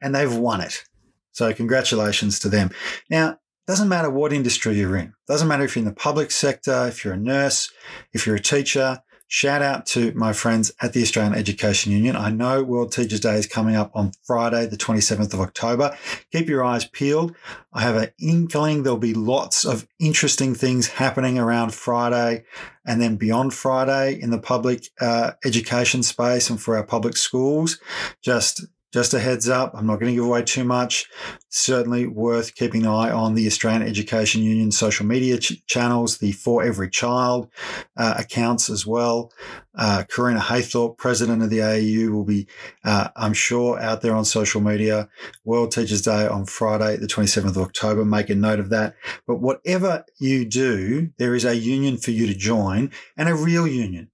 and 0.00 0.14
they've 0.14 0.36
won 0.36 0.60
it. 0.60 0.84
So, 1.30 1.52
congratulations 1.52 2.38
to 2.40 2.48
them. 2.48 2.70
Now, 3.08 3.38
doesn't 3.66 3.88
matter 3.88 4.10
what 4.10 4.32
industry 4.32 4.76
you're 4.76 4.96
in. 4.96 5.14
Doesn't 5.26 5.48
matter 5.48 5.64
if 5.64 5.74
you're 5.74 5.82
in 5.82 5.88
the 5.88 5.94
public 5.94 6.30
sector, 6.30 6.86
if 6.86 7.04
you're 7.04 7.14
a 7.14 7.18
nurse, 7.18 7.70
if 8.12 8.26
you're 8.26 8.36
a 8.36 8.40
teacher, 8.40 9.02
Shout 9.34 9.62
out 9.62 9.86
to 9.86 10.12
my 10.12 10.32
friends 10.32 10.70
at 10.80 10.92
the 10.92 11.02
Australian 11.02 11.34
Education 11.34 11.90
Union. 11.90 12.14
I 12.14 12.30
know 12.30 12.62
World 12.62 12.92
Teachers 12.92 13.20
Day 13.20 13.34
is 13.36 13.46
coming 13.46 13.74
up 13.74 13.90
on 13.94 14.12
Friday, 14.22 14.66
the 14.66 14.76
27th 14.76 15.32
of 15.32 15.40
October. 15.40 15.96
Keep 16.30 16.48
your 16.48 16.62
eyes 16.62 16.84
peeled. 16.84 17.34
I 17.72 17.80
have 17.80 17.96
an 17.96 18.10
inkling 18.20 18.82
there'll 18.82 18.98
be 18.98 19.14
lots 19.14 19.64
of 19.64 19.88
interesting 19.98 20.54
things 20.54 20.86
happening 20.86 21.38
around 21.38 21.74
Friday 21.74 22.44
and 22.86 23.00
then 23.00 23.16
beyond 23.16 23.54
Friday 23.54 24.20
in 24.20 24.30
the 24.30 24.38
public 24.38 24.88
uh, 25.00 25.32
education 25.44 26.02
space 26.02 26.50
and 26.50 26.60
for 26.60 26.76
our 26.76 26.84
public 26.84 27.16
schools. 27.16 27.80
Just 28.22 28.66
just 28.94 29.12
a 29.12 29.18
heads 29.18 29.48
up, 29.48 29.72
I'm 29.74 29.88
not 29.88 29.98
going 29.98 30.12
to 30.12 30.14
give 30.14 30.24
away 30.24 30.44
too 30.44 30.62
much. 30.62 31.08
Certainly 31.48 32.06
worth 32.06 32.54
keeping 32.54 32.82
an 32.82 32.92
eye 32.92 33.10
on 33.10 33.34
the 33.34 33.44
Australian 33.48 33.82
Education 33.82 34.40
Union 34.40 34.70
social 34.70 35.04
media 35.04 35.36
ch- 35.36 35.66
channels, 35.66 36.18
the 36.18 36.30
For 36.30 36.62
Every 36.62 36.88
Child 36.88 37.48
uh, 37.96 38.14
accounts 38.16 38.70
as 38.70 38.86
well. 38.86 39.32
Uh, 39.76 40.04
Correna 40.08 40.38
Haythorpe, 40.38 40.96
president 40.96 41.42
of 41.42 41.50
the 41.50 41.58
AEU, 41.58 42.12
will 42.12 42.24
be, 42.24 42.46
uh, 42.84 43.08
I'm 43.16 43.32
sure, 43.32 43.80
out 43.80 44.00
there 44.00 44.14
on 44.14 44.24
social 44.24 44.60
media. 44.60 45.08
World 45.44 45.72
Teachers 45.72 46.02
Day 46.02 46.28
on 46.28 46.46
Friday, 46.46 46.96
the 46.96 47.08
27th 47.08 47.48
of 47.48 47.58
October. 47.58 48.04
Make 48.04 48.30
a 48.30 48.36
note 48.36 48.60
of 48.60 48.70
that. 48.70 48.94
But 49.26 49.40
whatever 49.40 50.04
you 50.20 50.44
do, 50.44 51.10
there 51.18 51.34
is 51.34 51.44
a 51.44 51.56
union 51.56 51.96
for 51.96 52.12
you 52.12 52.28
to 52.28 52.34
join 52.34 52.92
and 53.16 53.28
a 53.28 53.34
real 53.34 53.66
union, 53.66 54.12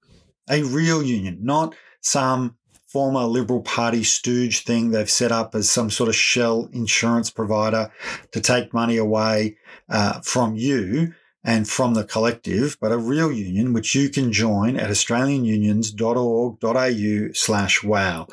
a 0.48 0.62
real 0.62 1.02
union, 1.02 1.40
not 1.42 1.74
some 2.00 2.56
former 2.90 3.22
Liberal 3.22 3.62
Party 3.62 4.02
stooge 4.02 4.64
thing 4.64 4.90
they've 4.90 5.08
set 5.08 5.30
up 5.30 5.54
as 5.54 5.70
some 5.70 5.90
sort 5.90 6.08
of 6.08 6.16
shell 6.16 6.68
insurance 6.72 7.30
provider 7.30 7.92
to 8.32 8.40
take 8.40 8.74
money 8.74 8.96
away 8.96 9.56
uh, 9.88 10.20
from 10.22 10.56
you 10.56 11.14
and 11.44 11.68
from 11.68 11.94
the 11.94 12.02
collective, 12.04 12.76
but 12.80 12.92
a 12.92 12.98
real 12.98 13.30
union 13.30 13.72
which 13.72 13.94
you 13.94 14.10
can 14.10 14.32
join 14.32 14.76
at 14.76 14.90
australianunions.org.au 14.90 17.32
slash 17.32 17.84
wow. 17.84 18.26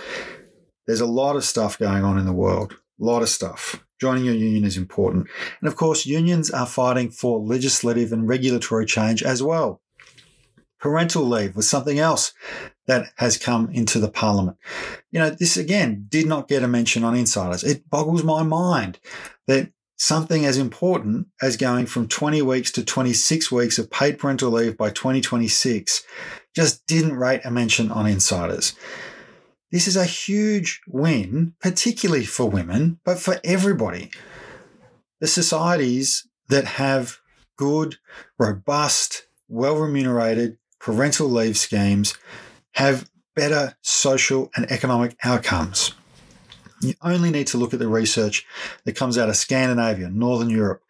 There's 0.87 1.01
a 1.01 1.05
lot 1.05 1.35
of 1.35 1.45
stuff 1.45 1.77
going 1.77 2.03
on 2.03 2.17
in 2.17 2.25
the 2.25 2.33
world, 2.33 2.77
a 2.99 3.03
lot 3.03 3.21
of 3.21 3.29
stuff. 3.29 3.83
Joining 4.01 4.25
your 4.25 4.35
union 4.35 4.63
is 4.63 4.77
important. 4.77 5.27
And 5.61 5.67
of 5.67 5.75
course, 5.75 6.05
unions 6.05 6.51
are 6.51 6.67
fighting 6.67 7.09
for 7.09 7.39
legislative 7.39 8.11
and 8.11 8.27
regulatory 8.27 8.85
change 8.85 9.23
as 9.23 9.41
well. 9.41 9.81
Parental 10.79 11.23
leave 11.23 11.55
was 11.55 11.69
something 11.69 11.97
else 11.97 12.33
that 12.87 13.11
has 13.17 13.37
come 13.37 13.69
into 13.71 13.99
the 13.99 14.09
parliament. 14.09 14.57
You 15.11 15.19
know, 15.19 15.29
this 15.29 15.57
again 15.57 16.05
did 16.09 16.25
not 16.25 16.47
get 16.47 16.63
a 16.63 16.67
mention 16.67 17.03
on 17.03 17.15
insiders. 17.15 17.63
It 17.63 17.89
boggles 17.89 18.23
my 18.23 18.43
mind 18.43 18.99
that 19.47 19.71
something 19.97 20.45
as 20.45 20.57
important 20.57 21.27
as 21.41 21.57
going 21.57 21.85
from 21.85 22.07
20 22.07 22.41
weeks 22.41 22.71
to 22.71 22.85
26 22.85 23.51
weeks 23.51 23.77
of 23.77 23.91
paid 23.91 24.17
parental 24.17 24.51
leave 24.51 24.77
by 24.77 24.89
2026 24.89 26.03
just 26.55 26.85
didn't 26.87 27.17
rate 27.17 27.41
a 27.43 27.51
mention 27.51 27.91
on 27.91 28.07
insiders. 28.07 28.75
This 29.71 29.87
is 29.87 29.97
a 29.97 30.05
huge 30.05 30.81
win, 30.87 31.53
particularly 31.61 32.25
for 32.25 32.49
women, 32.49 32.99
but 33.03 33.19
for 33.19 33.39
everybody. 33.43 34.11
The 35.19 35.27
societies 35.27 36.27
that 36.47 36.65
have 36.65 37.17
good, 37.57 37.97
robust, 38.39 39.27
well 39.49 39.75
remunerated 39.75 40.57
parental 40.79 41.27
leave 41.27 41.57
schemes 41.57 42.13
have 42.77 43.09
better 43.35 43.75
social 43.81 44.51
and 44.55 44.71
economic 44.71 45.17
outcomes. 45.23 45.95
You 46.79 46.93
only 47.01 47.31
need 47.31 47.47
to 47.47 47.57
look 47.57 47.73
at 47.73 47.79
the 47.79 47.87
research 47.87 48.45
that 48.85 48.95
comes 48.95 49.17
out 49.17 49.29
of 49.29 49.35
Scandinavia, 49.35 50.11
Northern 50.11 50.51
Europe, 50.51 50.83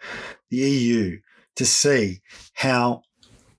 the 0.50 0.58
EU, 0.58 1.22
to 1.56 1.66
see 1.66 2.20
how 2.56 3.04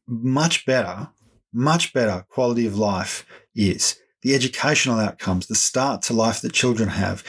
much 0.07 0.67
better, 0.67 1.09
much 1.55 1.95
better 1.95 2.27
quality 2.29 2.67
of 2.67 2.77
life 2.77 3.25
is. 3.55 3.99
The 4.21 4.35
educational 4.35 4.99
outcomes, 4.99 5.47
the 5.47 5.55
start 5.55 6.03
to 6.03 6.13
life 6.13 6.43
that 6.43 6.53
children 6.53 6.91
have, 6.91 7.25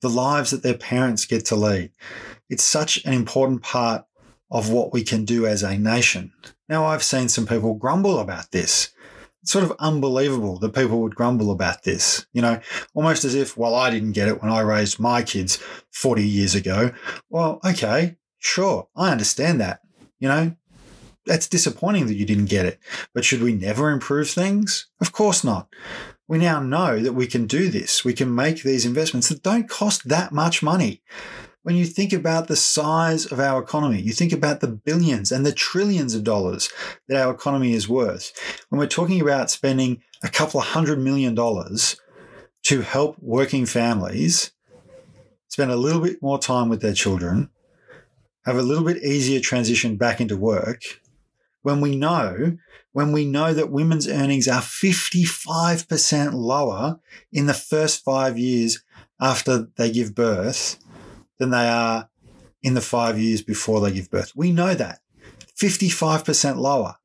the 0.00 0.08
lives 0.08 0.52
that 0.52 0.62
their 0.62 0.78
parents 0.78 1.24
get 1.24 1.44
to 1.46 1.56
lead. 1.56 1.90
It's 2.48 2.62
such 2.62 3.04
an 3.04 3.14
important 3.14 3.62
part 3.62 4.04
of 4.52 4.70
what 4.70 4.92
we 4.92 5.02
can 5.02 5.24
do 5.24 5.44
as 5.44 5.64
a 5.64 5.76
nation. 5.76 6.32
Now, 6.68 6.84
I've 6.84 7.02
seen 7.02 7.28
some 7.28 7.46
people 7.46 7.74
grumble 7.74 8.20
about 8.20 8.52
this. 8.52 8.92
Sort 9.46 9.64
of 9.64 9.72
unbelievable 9.78 10.58
that 10.58 10.74
people 10.74 11.00
would 11.02 11.14
grumble 11.14 11.52
about 11.52 11.84
this, 11.84 12.26
you 12.32 12.42
know, 12.42 12.60
almost 12.94 13.24
as 13.24 13.34
if, 13.34 13.56
well, 13.56 13.76
I 13.76 13.90
didn't 13.90 14.12
get 14.12 14.28
it 14.28 14.42
when 14.42 14.50
I 14.50 14.60
raised 14.60 14.98
my 14.98 15.22
kids 15.22 15.62
40 15.92 16.26
years 16.26 16.54
ago. 16.56 16.90
Well, 17.30 17.60
okay, 17.64 18.16
sure, 18.38 18.88
I 18.96 19.12
understand 19.12 19.60
that. 19.60 19.80
You 20.18 20.28
know, 20.28 20.56
that's 21.26 21.48
disappointing 21.48 22.06
that 22.06 22.16
you 22.16 22.26
didn't 22.26 22.46
get 22.46 22.66
it. 22.66 22.80
But 23.14 23.24
should 23.24 23.42
we 23.42 23.52
never 23.52 23.90
improve 23.90 24.28
things? 24.30 24.88
Of 25.00 25.12
course 25.12 25.44
not. 25.44 25.68
We 26.28 26.38
now 26.38 26.60
know 26.60 27.00
that 27.00 27.12
we 27.12 27.28
can 27.28 27.46
do 27.46 27.68
this. 27.68 28.04
We 28.04 28.14
can 28.14 28.34
make 28.34 28.62
these 28.62 28.84
investments 28.84 29.28
that 29.28 29.44
don't 29.44 29.68
cost 29.68 30.08
that 30.08 30.32
much 30.32 30.62
money. 30.62 31.02
When 31.66 31.74
you 31.74 31.84
think 31.84 32.12
about 32.12 32.46
the 32.46 32.54
size 32.54 33.26
of 33.26 33.40
our 33.40 33.60
economy, 33.60 34.00
you 34.00 34.12
think 34.12 34.30
about 34.30 34.60
the 34.60 34.68
billions 34.68 35.32
and 35.32 35.44
the 35.44 35.50
trillions 35.50 36.14
of 36.14 36.22
dollars 36.22 36.70
that 37.08 37.20
our 37.20 37.34
economy 37.34 37.72
is 37.72 37.88
worth. 37.88 38.32
When 38.68 38.78
we're 38.78 38.86
talking 38.86 39.20
about 39.20 39.50
spending 39.50 40.00
a 40.22 40.28
couple 40.28 40.60
of 40.60 40.66
hundred 40.68 41.00
million 41.00 41.34
dollars 41.34 42.00
to 42.66 42.82
help 42.82 43.16
working 43.18 43.66
families 43.66 44.52
spend 45.48 45.72
a 45.72 45.76
little 45.76 46.00
bit 46.00 46.22
more 46.22 46.38
time 46.38 46.68
with 46.68 46.82
their 46.82 46.94
children, 46.94 47.50
have 48.44 48.56
a 48.56 48.62
little 48.62 48.84
bit 48.84 49.02
easier 49.02 49.40
transition 49.40 49.96
back 49.96 50.20
into 50.20 50.36
work, 50.36 50.82
when 51.62 51.80
we 51.80 51.96
know 51.96 52.58
when 52.92 53.10
we 53.10 53.26
know 53.26 53.52
that 53.52 53.72
women's 53.72 54.06
earnings 54.06 54.46
are 54.46 54.62
55% 54.62 56.32
lower 56.32 57.00
in 57.32 57.46
the 57.46 57.52
first 57.52 58.04
5 58.04 58.38
years 58.38 58.84
after 59.20 59.66
they 59.76 59.90
give 59.90 60.14
birth 60.14 60.78
than 61.38 61.50
they 61.50 61.68
are 61.68 62.08
in 62.62 62.74
the 62.74 62.80
5 62.80 63.18
years 63.18 63.42
before 63.42 63.80
they 63.80 63.92
give 63.92 64.10
birth. 64.10 64.32
We 64.34 64.52
know 64.52 64.74
that. 64.74 65.00
55% 65.58 66.56
lower. 66.56 66.96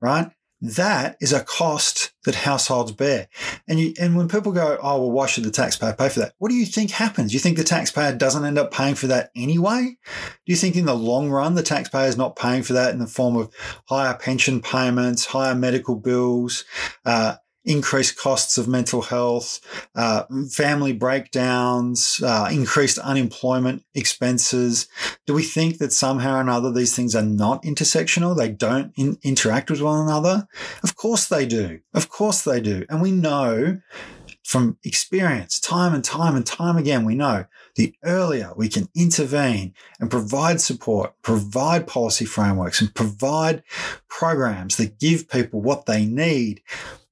Right? 0.00 0.30
That 0.64 1.16
is 1.20 1.32
a 1.32 1.42
cost 1.42 2.12
that 2.24 2.36
households 2.36 2.92
bear. 2.92 3.26
And 3.66 3.80
you, 3.80 3.94
and 4.00 4.16
when 4.16 4.28
people 4.28 4.52
go, 4.52 4.78
oh, 4.80 5.00
well, 5.00 5.10
why 5.10 5.26
should 5.26 5.42
the 5.42 5.50
taxpayer 5.50 5.92
pay 5.92 6.08
for 6.08 6.20
that? 6.20 6.34
What 6.38 6.50
do 6.50 6.54
you 6.54 6.66
think 6.66 6.92
happens? 6.92 7.34
You 7.34 7.40
think 7.40 7.56
the 7.56 7.64
taxpayer 7.64 8.14
doesn't 8.14 8.44
end 8.44 8.58
up 8.58 8.70
paying 8.72 8.94
for 8.94 9.08
that 9.08 9.32
anyway? 9.34 9.96
Do 10.04 10.52
you 10.52 10.54
think 10.54 10.76
in 10.76 10.86
the 10.86 10.94
long 10.94 11.30
run, 11.30 11.56
the 11.56 11.64
taxpayer 11.64 12.06
is 12.06 12.16
not 12.16 12.36
paying 12.36 12.62
for 12.62 12.74
that 12.74 12.92
in 12.92 13.00
the 13.00 13.08
form 13.08 13.36
of 13.36 13.52
higher 13.86 14.14
pension 14.14 14.62
payments, 14.62 15.26
higher 15.26 15.56
medical 15.56 15.96
bills, 15.96 16.64
uh, 17.04 17.34
increased 17.64 18.18
costs 18.18 18.58
of 18.58 18.66
mental 18.66 19.02
health, 19.02 19.60
uh, 19.94 20.24
family 20.50 20.92
breakdowns, 20.92 22.20
uh, 22.24 22.48
increased 22.50 22.98
unemployment 22.98 23.84
expenses. 23.94 24.88
Do 25.26 25.34
we 25.34 25.42
think 25.42 25.78
that 25.78 25.92
somehow 25.92 26.36
or 26.36 26.40
another 26.40 26.72
these 26.72 26.96
things 26.96 27.14
are 27.14 27.22
not 27.22 27.62
intersectional? 27.62 28.36
They 28.36 28.50
don't 28.50 28.92
in- 28.96 29.18
interact 29.22 29.70
with 29.70 29.80
one 29.80 30.02
another? 30.02 30.48
Of 30.82 30.96
course 30.96 31.26
they 31.28 31.46
do. 31.46 31.80
Of 31.94 32.08
course 32.08 32.42
they 32.42 32.60
do. 32.60 32.84
And 32.88 33.00
we 33.00 33.12
know 33.12 33.80
from 34.42 34.76
experience, 34.84 35.60
time 35.60 35.94
and 35.94 36.04
time 36.04 36.34
and 36.34 36.44
time 36.44 36.76
again, 36.76 37.04
we 37.04 37.14
know 37.14 37.44
the 37.76 37.94
earlier 38.04 38.52
we 38.56 38.68
can 38.68 38.88
intervene 38.94 39.72
and 40.00 40.10
provide 40.10 40.60
support, 40.60 41.14
provide 41.22 41.86
policy 41.86 42.24
frameworks, 42.24 42.80
and 42.80 42.94
provide 42.94 43.62
programs 44.08 44.76
that 44.76 44.98
give 44.98 45.28
people 45.28 45.62
what 45.62 45.86
they 45.86 46.04
need 46.04 46.60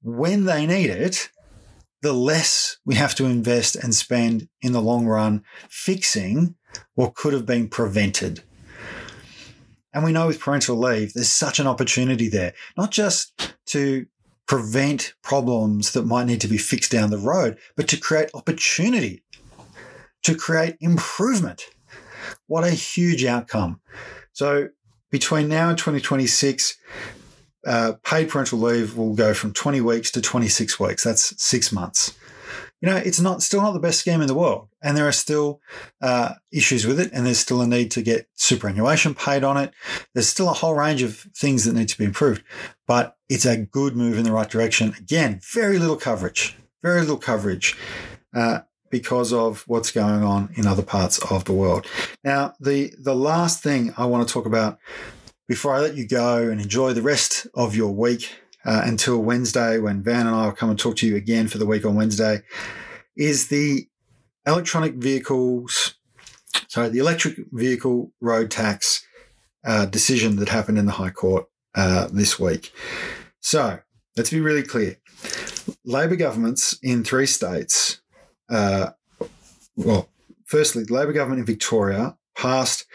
when 0.01 0.45
they 0.45 0.65
need 0.65 0.89
it, 0.89 1.29
the 2.01 2.13
less 2.13 2.77
we 2.85 2.95
have 2.95 3.15
to 3.15 3.25
invest 3.25 3.75
and 3.75 3.93
spend 3.93 4.47
in 4.61 4.73
the 4.73 4.81
long 4.81 5.05
run 5.05 5.43
fixing 5.69 6.55
what 6.95 7.15
could 7.15 7.33
have 7.33 7.45
been 7.45 7.67
prevented. 7.67 8.43
And 9.93 10.03
we 10.03 10.11
know 10.11 10.27
with 10.27 10.39
parental 10.39 10.77
leave, 10.77 11.13
there's 11.13 11.29
such 11.29 11.59
an 11.59 11.67
opportunity 11.67 12.29
there, 12.29 12.53
not 12.77 12.91
just 12.91 13.55
to 13.67 14.05
prevent 14.47 15.13
problems 15.21 15.91
that 15.93 16.05
might 16.05 16.27
need 16.27 16.41
to 16.41 16.47
be 16.47 16.57
fixed 16.57 16.91
down 16.91 17.09
the 17.09 17.17
road, 17.17 17.57
but 17.75 17.87
to 17.89 17.97
create 17.97 18.29
opportunity, 18.33 19.23
to 20.23 20.35
create 20.35 20.77
improvement. 20.79 21.63
What 22.47 22.63
a 22.63 22.71
huge 22.71 23.25
outcome. 23.25 23.81
So 24.33 24.69
between 25.09 25.49
now 25.49 25.69
and 25.69 25.77
2026, 25.77 26.77
uh, 27.65 27.93
paid 28.03 28.29
parental 28.29 28.59
leave 28.59 28.97
will 28.97 29.13
go 29.13 29.33
from 29.33 29.53
20 29.53 29.81
weeks 29.81 30.11
to 30.11 30.21
26 30.21 30.79
weeks. 30.79 31.03
That's 31.03 31.41
six 31.41 31.71
months. 31.71 32.17
You 32.81 32.89
know, 32.89 32.97
it's 32.97 33.19
not 33.19 33.43
still 33.43 33.61
not 33.61 33.73
the 33.73 33.79
best 33.79 33.99
scheme 33.99 34.21
in 34.21 34.27
the 34.27 34.33
world, 34.33 34.67
and 34.81 34.97
there 34.97 35.07
are 35.07 35.11
still 35.11 35.61
uh, 36.01 36.33
issues 36.51 36.87
with 36.87 36.99
it, 36.99 37.11
and 37.13 37.27
there's 37.27 37.37
still 37.37 37.61
a 37.61 37.67
need 37.67 37.91
to 37.91 38.01
get 38.01 38.27
superannuation 38.33 39.13
paid 39.13 39.43
on 39.43 39.55
it. 39.55 39.71
There's 40.13 40.27
still 40.27 40.49
a 40.49 40.53
whole 40.53 40.73
range 40.73 41.03
of 41.03 41.19
things 41.35 41.65
that 41.65 41.73
need 41.73 41.89
to 41.89 41.97
be 41.97 42.05
improved, 42.05 42.43
but 42.87 43.17
it's 43.29 43.45
a 43.45 43.57
good 43.57 43.95
move 43.95 44.17
in 44.17 44.23
the 44.23 44.31
right 44.31 44.49
direction. 44.49 44.95
Again, 44.97 45.41
very 45.53 45.77
little 45.77 45.95
coverage, 45.95 46.57
very 46.81 47.01
little 47.01 47.17
coverage. 47.17 47.77
Uh, 48.33 48.61
because 48.89 49.31
of 49.31 49.63
what's 49.67 49.89
going 49.89 50.21
on 50.21 50.49
in 50.55 50.67
other 50.67 50.83
parts 50.83 51.17
of 51.31 51.45
the 51.45 51.53
world. 51.53 51.87
Now, 52.25 52.53
the 52.59 52.93
the 52.99 53.15
last 53.15 53.63
thing 53.63 53.93
I 53.97 54.05
want 54.05 54.27
to 54.27 54.31
talk 54.31 54.45
about 54.45 54.79
before 55.51 55.75
I 55.75 55.81
let 55.81 55.95
you 55.95 56.07
go 56.07 56.49
and 56.49 56.61
enjoy 56.61 56.93
the 56.93 57.01
rest 57.01 57.45
of 57.55 57.75
your 57.75 57.91
week 57.91 58.39
uh, 58.63 58.83
until 58.85 59.21
Wednesday, 59.21 59.79
when 59.79 60.01
Van 60.01 60.25
and 60.25 60.33
I 60.33 60.45
will 60.45 60.53
come 60.53 60.69
and 60.69 60.79
talk 60.79 60.95
to 60.95 61.05
you 61.05 61.17
again 61.17 61.49
for 61.49 61.57
the 61.57 61.65
week 61.65 61.83
on 61.85 61.93
Wednesday, 61.93 62.41
is 63.17 63.49
the 63.49 63.85
electronic 64.47 64.93
vehicles, 64.93 65.95
sorry, 66.69 66.87
the 66.87 66.99
electric 66.99 67.35
vehicle 67.51 68.13
road 68.21 68.49
tax 68.49 69.05
uh, 69.65 69.87
decision 69.87 70.37
that 70.37 70.47
happened 70.47 70.77
in 70.77 70.85
the 70.85 70.93
High 70.93 71.09
Court 71.09 71.47
uh, 71.75 72.07
this 72.13 72.39
week. 72.39 72.71
So 73.41 73.79
let's 74.15 74.29
be 74.29 74.39
really 74.39 74.63
clear. 74.63 74.99
Labor 75.83 76.15
governments 76.15 76.79
in 76.81 77.03
three 77.03 77.27
states, 77.27 77.99
uh, 78.49 78.91
well, 79.75 80.07
firstly, 80.45 80.85
the 80.85 80.93
Labor 80.93 81.11
government 81.11 81.41
in 81.41 81.45
Victoria 81.45 82.15
passed 82.37 82.85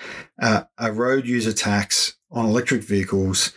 uh, 0.40 0.62
a 0.79 0.90
road 0.90 1.27
user 1.27 1.53
tax 1.53 2.15
on 2.37 2.44
electric 2.44 2.83
vehicles 2.83 3.53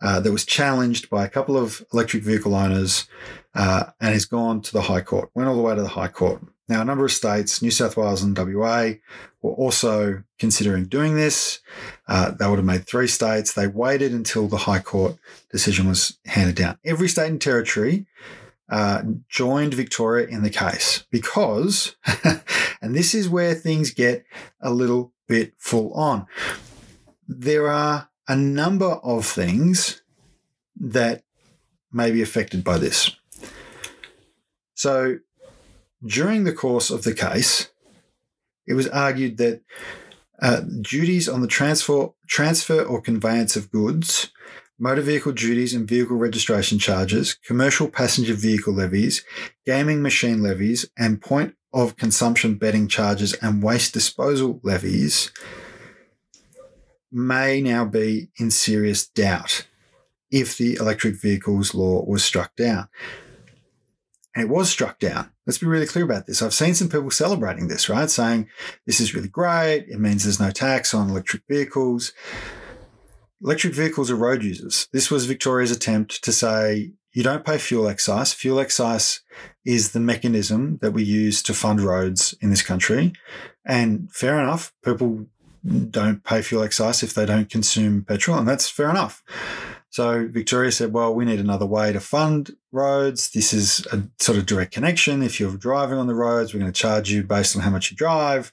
uh, 0.00 0.20
that 0.20 0.32
was 0.32 0.46
challenged 0.46 1.10
by 1.10 1.24
a 1.24 1.28
couple 1.28 1.56
of 1.56 1.84
electric 1.92 2.22
vehicle 2.22 2.54
owners 2.54 3.06
uh, 3.54 3.84
and 4.00 4.14
has 4.14 4.24
gone 4.24 4.62
to 4.62 4.72
the 4.72 4.82
High 4.82 5.00
Court, 5.00 5.30
went 5.34 5.48
all 5.48 5.56
the 5.56 5.62
way 5.62 5.74
to 5.74 5.82
the 5.82 5.88
High 5.88 6.08
Court. 6.08 6.40
Now, 6.68 6.80
a 6.80 6.84
number 6.84 7.04
of 7.04 7.10
states, 7.10 7.60
New 7.60 7.72
South 7.72 7.96
Wales 7.96 8.22
and 8.22 8.38
WA, 8.38 8.92
were 9.42 9.52
also 9.52 10.22
considering 10.38 10.84
doing 10.84 11.16
this. 11.16 11.58
Uh, 12.06 12.30
they 12.30 12.46
would 12.46 12.60
have 12.60 12.64
made 12.64 12.86
three 12.86 13.08
states. 13.08 13.52
They 13.52 13.66
waited 13.66 14.12
until 14.12 14.46
the 14.46 14.56
High 14.56 14.78
Court 14.78 15.16
decision 15.50 15.88
was 15.88 16.16
handed 16.26 16.54
down. 16.54 16.78
Every 16.84 17.08
state 17.08 17.28
and 17.28 17.40
territory 17.40 18.06
uh, 18.68 19.02
joined 19.28 19.74
Victoria 19.74 20.28
in 20.28 20.44
the 20.44 20.50
case 20.50 21.04
because, 21.10 21.96
and 22.80 22.94
this 22.94 23.16
is 23.16 23.28
where 23.28 23.54
things 23.54 23.90
get 23.90 24.24
a 24.60 24.72
little 24.72 25.12
bit 25.26 25.54
full 25.58 25.92
on. 25.94 26.26
There 27.26 27.68
are 27.68 28.09
a 28.30 28.36
number 28.36 28.92
of 29.02 29.26
things 29.26 30.02
that 30.76 31.24
may 31.92 32.12
be 32.12 32.22
affected 32.22 32.62
by 32.62 32.78
this. 32.78 33.10
So, 34.74 35.18
during 36.06 36.44
the 36.44 36.52
course 36.52 36.90
of 36.90 37.02
the 37.02 37.12
case, 37.12 37.70
it 38.68 38.74
was 38.74 38.86
argued 38.86 39.36
that 39.38 39.62
uh, 40.40 40.60
duties 40.80 41.28
on 41.28 41.40
the 41.40 41.48
transfer, 41.48 42.10
transfer 42.28 42.80
or 42.80 43.02
conveyance 43.02 43.56
of 43.56 43.72
goods, 43.72 44.30
motor 44.78 45.02
vehicle 45.02 45.32
duties 45.32 45.74
and 45.74 45.88
vehicle 45.88 46.16
registration 46.16 46.78
charges, 46.78 47.34
commercial 47.34 47.88
passenger 47.88 48.34
vehicle 48.34 48.72
levies, 48.72 49.24
gaming 49.66 50.02
machine 50.02 50.40
levies, 50.40 50.88
and 50.96 51.20
point 51.20 51.56
of 51.72 51.96
consumption 51.96 52.54
betting 52.54 52.86
charges 52.86 53.32
and 53.42 53.60
waste 53.60 53.92
disposal 53.92 54.60
levies 54.62 55.32
may 57.12 57.60
now 57.60 57.84
be 57.84 58.30
in 58.38 58.50
serious 58.50 59.06
doubt 59.06 59.66
if 60.30 60.56
the 60.56 60.74
electric 60.74 61.20
vehicles 61.20 61.74
law 61.74 62.04
was 62.04 62.24
struck 62.24 62.54
down. 62.56 62.88
And 64.34 64.44
it 64.44 64.50
was 64.50 64.70
struck 64.70 65.00
down. 65.00 65.32
Let's 65.44 65.58
be 65.58 65.66
really 65.66 65.86
clear 65.86 66.04
about 66.04 66.26
this. 66.26 66.40
I've 66.40 66.54
seen 66.54 66.74
some 66.74 66.88
people 66.88 67.10
celebrating 67.10 67.66
this, 67.66 67.88
right? 67.88 68.08
Saying 68.08 68.48
this 68.86 69.00
is 69.00 69.14
really 69.14 69.28
great. 69.28 69.86
It 69.88 69.98
means 69.98 70.22
there's 70.22 70.38
no 70.38 70.52
tax 70.52 70.94
on 70.94 71.10
electric 71.10 71.42
vehicles. 71.48 72.12
Electric 73.42 73.74
vehicles 73.74 74.10
are 74.10 74.16
road 74.16 74.44
users. 74.44 74.86
This 74.92 75.10
was 75.10 75.24
Victoria's 75.24 75.72
attempt 75.72 76.22
to 76.22 76.30
say 76.30 76.92
you 77.12 77.24
don't 77.24 77.44
pay 77.44 77.58
fuel 77.58 77.88
excise. 77.88 78.32
Fuel 78.32 78.60
excise 78.60 79.22
is 79.64 79.90
the 79.90 80.00
mechanism 80.00 80.78
that 80.80 80.92
we 80.92 81.02
use 81.02 81.42
to 81.42 81.54
fund 81.54 81.80
roads 81.80 82.34
in 82.40 82.50
this 82.50 82.62
country. 82.62 83.12
And 83.64 84.12
fair 84.12 84.38
enough, 84.40 84.72
people 84.84 85.26
don't 85.64 86.24
pay 86.24 86.42
fuel 86.42 86.62
excise 86.62 87.02
if 87.02 87.14
they 87.14 87.26
don't 87.26 87.50
consume 87.50 88.04
petrol, 88.04 88.38
and 88.38 88.48
that's 88.48 88.68
fair 88.68 88.90
enough. 88.90 89.22
So 89.90 90.28
Victoria 90.28 90.70
said, 90.70 90.92
well, 90.92 91.12
we 91.12 91.24
need 91.24 91.40
another 91.40 91.66
way 91.66 91.92
to 91.92 92.00
fund 92.00 92.56
roads. 92.70 93.30
This 93.30 93.52
is 93.52 93.84
a 93.92 94.04
sort 94.20 94.38
of 94.38 94.46
direct 94.46 94.72
connection. 94.72 95.22
If 95.22 95.40
you're 95.40 95.56
driving 95.56 95.98
on 95.98 96.06
the 96.06 96.14
roads, 96.14 96.54
we're 96.54 96.60
going 96.60 96.72
to 96.72 96.80
charge 96.80 97.10
you 97.10 97.24
based 97.24 97.56
on 97.56 97.62
how 97.62 97.70
much 97.70 97.90
you 97.90 97.96
drive. 97.96 98.52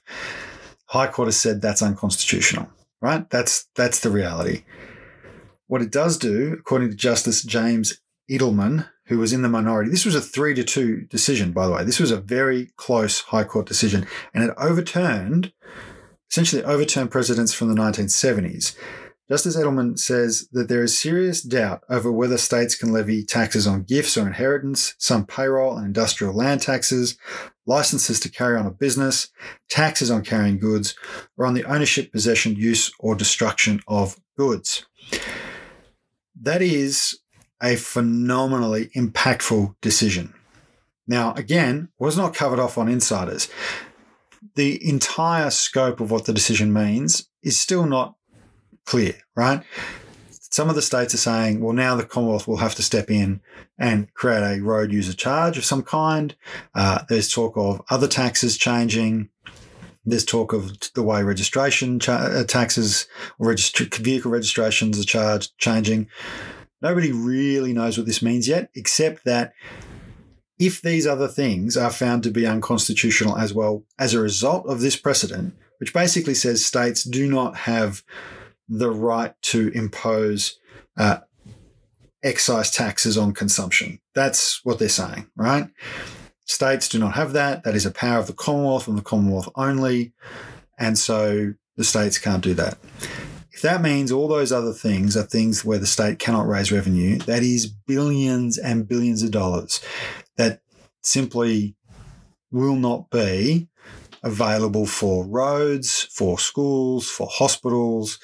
High 0.86 1.06
Court 1.06 1.28
has 1.28 1.36
said 1.36 1.62
that's 1.62 1.82
unconstitutional, 1.82 2.68
right? 3.00 3.28
That's 3.30 3.68
that's 3.76 4.00
the 4.00 4.10
reality. 4.10 4.64
What 5.68 5.82
it 5.82 5.92
does 5.92 6.16
do, 6.16 6.56
according 6.58 6.90
to 6.90 6.96
Justice 6.96 7.42
James 7.42 8.00
Edelman, 8.28 8.88
who 9.06 9.18
was 9.18 9.32
in 9.32 9.42
the 9.42 9.48
minority, 9.48 9.90
this 9.90 10.06
was 10.06 10.14
a 10.14 10.20
three 10.20 10.54
to 10.54 10.64
two 10.64 11.02
decision, 11.02 11.52
by 11.52 11.66
the 11.66 11.72
way. 11.72 11.84
This 11.84 12.00
was 12.00 12.10
a 12.10 12.20
very 12.20 12.70
close 12.76 13.20
High 13.20 13.44
Court 13.44 13.66
decision, 13.66 14.06
and 14.34 14.42
it 14.42 14.54
overturned 14.56 15.52
essentially 16.30 16.62
overturned 16.64 17.10
precedents 17.10 17.52
from 17.52 17.68
the 17.68 17.80
1970s 17.80 18.76
Justice 19.28 19.58
Edelman 19.58 19.98
says 19.98 20.48
that 20.52 20.68
there 20.68 20.82
is 20.82 20.98
serious 20.98 21.42
doubt 21.42 21.84
over 21.90 22.10
whether 22.10 22.38
states 22.38 22.74
can 22.74 22.92
levy 22.92 23.22
taxes 23.22 23.66
on 23.66 23.82
gifts 23.82 24.16
or 24.16 24.26
inheritance, 24.26 24.94
some 24.98 25.26
payroll 25.26 25.76
and 25.76 25.84
industrial 25.84 26.32
land 26.32 26.62
taxes, 26.62 27.18
licenses 27.66 28.18
to 28.20 28.30
carry 28.30 28.56
on 28.56 28.64
a 28.64 28.70
business, 28.70 29.28
taxes 29.68 30.10
on 30.10 30.24
carrying 30.24 30.58
goods, 30.58 30.94
or 31.36 31.44
on 31.44 31.52
the 31.52 31.64
ownership, 31.64 32.10
possession, 32.10 32.56
use, 32.56 32.90
or 32.98 33.14
destruction 33.14 33.82
of 33.86 34.18
goods. 34.38 34.86
That 36.40 36.62
is 36.62 37.18
a 37.62 37.76
phenomenally 37.76 38.86
impactful 38.96 39.74
decision. 39.82 40.32
Now, 41.06 41.34
again, 41.34 41.90
was 41.98 42.16
not 42.16 42.34
covered 42.34 42.58
off 42.58 42.78
on 42.78 42.88
insiders. 42.88 43.48
The 44.54 44.86
entire 44.88 45.50
scope 45.50 46.00
of 46.00 46.10
what 46.10 46.26
the 46.26 46.32
decision 46.32 46.72
means 46.72 47.28
is 47.42 47.58
still 47.58 47.86
not 47.86 48.14
clear, 48.86 49.14
right? 49.36 49.62
Some 50.30 50.70
of 50.70 50.74
the 50.74 50.82
states 50.82 51.12
are 51.14 51.18
saying, 51.18 51.60
well, 51.60 51.74
now 51.74 51.94
the 51.94 52.04
Commonwealth 52.04 52.48
will 52.48 52.56
have 52.56 52.74
to 52.76 52.82
step 52.82 53.10
in 53.10 53.40
and 53.78 54.12
create 54.14 54.42
a 54.42 54.62
road 54.62 54.92
user 54.92 55.12
charge 55.12 55.58
of 55.58 55.64
some 55.64 55.82
kind. 55.82 56.34
Uh, 56.74 57.00
there's 57.08 57.30
talk 57.30 57.56
of 57.56 57.82
other 57.90 58.08
taxes 58.08 58.56
changing. 58.56 59.28
There's 60.06 60.24
talk 60.24 60.54
of 60.54 60.92
the 60.94 61.02
way 61.02 61.22
registration 61.22 62.00
cha- 62.00 62.16
uh, 62.16 62.44
taxes 62.44 63.06
or 63.38 63.54
vehicle 63.54 64.30
registrations 64.30 64.98
are 64.98 65.04
charged 65.04 65.56
changing. 65.58 66.08
Nobody 66.80 67.12
really 67.12 67.72
knows 67.72 67.98
what 67.98 68.06
this 68.06 68.22
means 68.22 68.48
yet, 68.48 68.70
except 68.74 69.24
that 69.24 69.52
if 70.58 70.82
these 70.82 71.06
other 71.06 71.28
things 71.28 71.76
are 71.76 71.90
found 71.90 72.22
to 72.24 72.30
be 72.30 72.46
unconstitutional 72.46 73.36
as 73.36 73.54
well 73.54 73.84
as 73.98 74.12
a 74.12 74.20
result 74.20 74.66
of 74.66 74.80
this 74.80 74.96
precedent, 74.96 75.54
which 75.78 75.94
basically 75.94 76.34
says 76.34 76.64
states 76.64 77.04
do 77.04 77.28
not 77.30 77.56
have 77.56 78.02
the 78.68 78.90
right 78.90 79.34
to 79.40 79.68
impose 79.68 80.58
uh, 80.96 81.18
excise 82.22 82.70
taxes 82.70 83.16
on 83.16 83.32
consumption. 83.32 84.00
That's 84.14 84.64
what 84.64 84.78
they're 84.78 84.88
saying, 84.88 85.30
right? 85.36 85.68
States 86.44 86.88
do 86.88 86.98
not 86.98 87.14
have 87.14 87.32
that. 87.34 87.62
That 87.62 87.76
is 87.76 87.86
a 87.86 87.90
power 87.90 88.18
of 88.18 88.26
the 88.26 88.32
Commonwealth 88.32 88.88
and 88.88 88.98
the 88.98 89.02
Commonwealth 89.02 89.48
only. 89.54 90.12
And 90.78 90.98
so 90.98 91.54
the 91.76 91.84
states 91.84 92.18
can't 92.18 92.42
do 92.42 92.54
that. 92.54 92.78
If 93.52 93.62
that 93.62 93.82
means 93.82 94.12
all 94.12 94.28
those 94.28 94.52
other 94.52 94.72
things 94.72 95.16
are 95.16 95.22
things 95.22 95.64
where 95.64 95.78
the 95.78 95.86
state 95.86 96.18
cannot 96.18 96.46
raise 96.46 96.70
revenue, 96.70 97.18
that 97.18 97.42
is 97.42 97.66
billions 97.66 98.56
and 98.56 98.88
billions 98.88 99.22
of 99.22 99.30
dollars 99.30 99.80
that 100.38 100.62
simply 101.02 101.76
will 102.50 102.76
not 102.76 103.10
be 103.10 103.68
available 104.22 104.86
for 104.86 105.26
roads, 105.26 106.08
for 106.12 106.38
schools, 106.38 107.08
for 107.08 107.28
hospitals, 107.30 108.18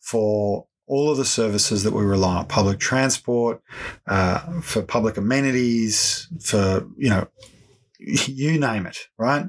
for 0.00 0.66
all 0.86 1.10
of 1.10 1.18
the 1.18 1.24
services 1.24 1.84
that 1.84 1.92
we 1.92 2.02
rely 2.02 2.38
on 2.38 2.46
public 2.46 2.78
transport, 2.78 3.62
uh, 4.06 4.60
for 4.60 4.82
public 4.82 5.16
amenities, 5.16 6.28
for, 6.40 6.86
you 6.96 7.10
know, 7.10 7.28
you 7.98 8.58
name 8.58 8.86
it, 8.86 9.08
right? 9.18 9.46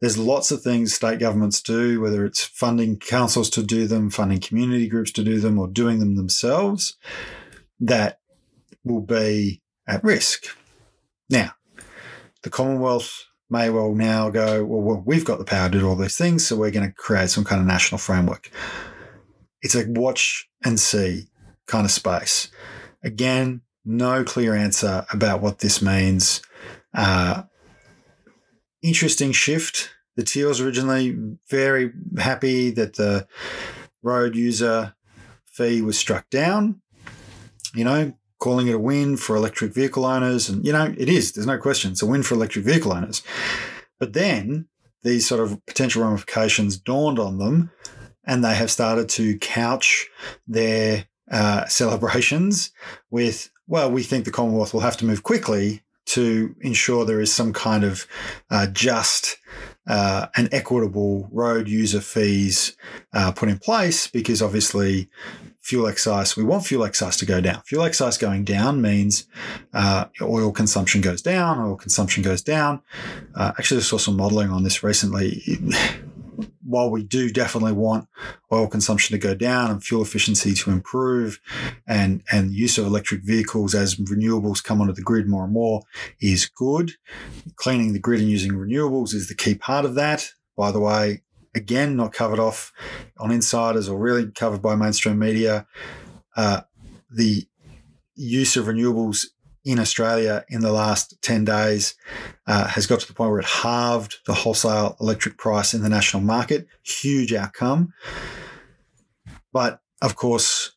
There's 0.00 0.16
lots 0.16 0.50
of 0.50 0.62
things 0.62 0.94
state 0.94 1.18
governments 1.18 1.60
do, 1.60 2.00
whether 2.00 2.24
it's 2.24 2.42
funding 2.42 2.98
councils 2.98 3.50
to 3.50 3.62
do 3.62 3.86
them, 3.86 4.08
funding 4.08 4.40
community 4.40 4.88
groups 4.88 5.10
to 5.12 5.24
do 5.24 5.38
them, 5.40 5.58
or 5.58 5.68
doing 5.68 5.98
them 5.98 6.16
themselves, 6.16 6.96
that 7.78 8.20
will 8.82 9.02
be 9.02 9.60
at 9.86 10.02
risk. 10.02 10.46
Now, 11.30 11.52
the 12.42 12.50
Commonwealth 12.50 13.24
may 13.48 13.70
well 13.70 13.94
now 13.94 14.30
go, 14.30 14.64
well, 14.64 15.02
we've 15.06 15.24
got 15.24 15.38
the 15.38 15.44
power 15.44 15.68
to 15.68 15.78
do 15.78 15.88
all 15.88 15.96
these 15.96 16.16
things, 16.16 16.46
so 16.46 16.56
we're 16.56 16.70
going 16.70 16.88
to 16.88 16.94
create 16.94 17.30
some 17.30 17.44
kind 17.44 17.60
of 17.60 17.66
national 17.66 17.98
framework. 17.98 18.50
It's 19.62 19.74
a 19.74 19.84
watch 19.88 20.48
and 20.64 20.78
see 20.78 21.28
kind 21.66 21.84
of 21.84 21.90
space. 21.90 22.50
Again, 23.02 23.62
no 23.84 24.24
clear 24.24 24.54
answer 24.54 25.06
about 25.12 25.40
what 25.40 25.60
this 25.60 25.80
means. 25.80 26.42
Uh, 26.94 27.44
interesting 28.82 29.32
shift. 29.32 29.90
The 30.16 30.24
Teals 30.24 30.60
originally 30.60 31.16
very 31.48 31.92
happy 32.18 32.70
that 32.72 32.96
the 32.96 33.26
road 34.02 34.34
user 34.34 34.94
fee 35.46 35.82
was 35.82 35.98
struck 35.98 36.28
down. 36.30 36.82
You 37.74 37.84
know, 37.84 38.14
calling 38.40 38.66
it 38.66 38.74
a 38.74 38.78
win 38.78 39.16
for 39.16 39.36
electric 39.36 39.72
vehicle 39.72 40.04
owners. 40.04 40.48
And, 40.48 40.64
you 40.66 40.72
know, 40.72 40.92
it 40.98 41.08
is, 41.08 41.32
there's 41.32 41.46
no 41.46 41.58
question. 41.58 41.92
It's 41.92 42.02
a 42.02 42.06
win 42.06 42.22
for 42.22 42.34
electric 42.34 42.64
vehicle 42.64 42.92
owners. 42.92 43.22
But 43.98 44.14
then 44.14 44.66
these 45.02 45.28
sort 45.28 45.40
of 45.40 45.64
potential 45.66 46.02
ramifications 46.02 46.76
dawned 46.78 47.18
on 47.18 47.38
them 47.38 47.70
and 48.24 48.44
they 48.44 48.54
have 48.54 48.70
started 48.70 49.08
to 49.10 49.38
couch 49.38 50.08
their 50.46 51.06
uh, 51.30 51.66
celebrations 51.66 52.72
with, 53.10 53.50
well, 53.66 53.90
we 53.90 54.02
think 54.02 54.24
the 54.24 54.30
Commonwealth 54.30 54.74
will 54.74 54.80
have 54.80 54.96
to 54.98 55.04
move 55.04 55.22
quickly 55.22 55.82
to 56.06 56.56
ensure 56.60 57.04
there 57.04 57.20
is 57.20 57.32
some 57.32 57.52
kind 57.52 57.84
of 57.84 58.06
uh, 58.50 58.66
just 58.66 59.36
uh, 59.86 60.26
equitable 60.36 61.28
road 61.30 61.68
user 61.68 62.00
fees 62.00 62.76
uh, 63.12 63.30
put 63.30 63.48
in 63.48 63.58
place 63.58 64.06
because 64.06 64.42
obviously 64.42 65.08
fuel 65.60 65.86
excise, 65.86 66.36
we 66.36 66.44
want 66.44 66.64
fuel 66.64 66.84
excise 66.84 67.16
to 67.18 67.26
go 67.26 67.40
down. 67.40 67.62
Fuel 67.66 67.84
excise 67.84 68.18
going 68.18 68.44
down 68.44 68.80
means 68.80 69.26
uh, 69.72 70.06
oil 70.22 70.52
consumption 70.52 71.00
goes 71.00 71.22
down, 71.22 71.58
oil 71.58 71.76
consumption 71.76 72.22
goes 72.22 72.42
down. 72.42 72.80
Uh, 73.34 73.52
actually, 73.58 73.78
I 73.78 73.82
saw 73.82 73.98
some 73.98 74.16
modeling 74.16 74.50
on 74.50 74.62
this 74.62 74.82
recently. 74.82 75.42
While 76.62 76.90
we 76.90 77.02
do 77.02 77.30
definitely 77.30 77.72
want 77.72 78.06
oil 78.52 78.68
consumption 78.68 79.12
to 79.14 79.18
go 79.18 79.34
down 79.34 79.70
and 79.70 79.82
fuel 79.82 80.02
efficiency 80.02 80.54
to 80.54 80.70
improve 80.70 81.40
and, 81.86 82.22
and 82.30 82.52
use 82.52 82.78
of 82.78 82.86
electric 82.86 83.24
vehicles 83.24 83.74
as 83.74 83.96
renewables 83.96 84.62
come 84.62 84.80
onto 84.80 84.92
the 84.92 85.02
grid 85.02 85.28
more 85.28 85.44
and 85.44 85.52
more 85.52 85.82
is 86.20 86.46
good. 86.46 86.92
Cleaning 87.56 87.92
the 87.92 87.98
grid 87.98 88.20
and 88.20 88.30
using 88.30 88.52
renewables 88.52 89.14
is 89.14 89.28
the 89.28 89.34
key 89.34 89.56
part 89.56 89.84
of 89.84 89.96
that. 89.96 90.30
By 90.56 90.70
the 90.70 90.80
way, 90.80 91.22
again, 91.54 91.96
not 91.96 92.12
covered 92.12 92.38
off 92.38 92.72
on 93.18 93.30
insiders 93.30 93.88
or 93.88 93.98
really 93.98 94.30
covered 94.30 94.62
by 94.62 94.74
mainstream 94.74 95.18
media. 95.18 95.66
Uh, 96.36 96.62
the 97.10 97.46
use 98.14 98.56
of 98.56 98.66
renewables 98.66 99.26
in 99.64 99.78
Australia 99.78 100.44
in 100.48 100.60
the 100.60 100.72
last 100.72 101.20
10 101.22 101.44
days 101.44 101.94
uh, 102.46 102.66
has 102.68 102.86
got 102.86 103.00
to 103.00 103.06
the 103.06 103.12
point 103.12 103.30
where 103.30 103.40
it 103.40 103.46
halved 103.46 104.18
the 104.26 104.34
wholesale 104.34 104.96
electric 105.00 105.36
price 105.36 105.74
in 105.74 105.82
the 105.82 105.88
national 105.88 106.22
market. 106.22 106.66
Huge 106.82 107.32
outcome. 107.32 107.92
But 109.52 109.80
of 110.00 110.16
course, 110.16 110.72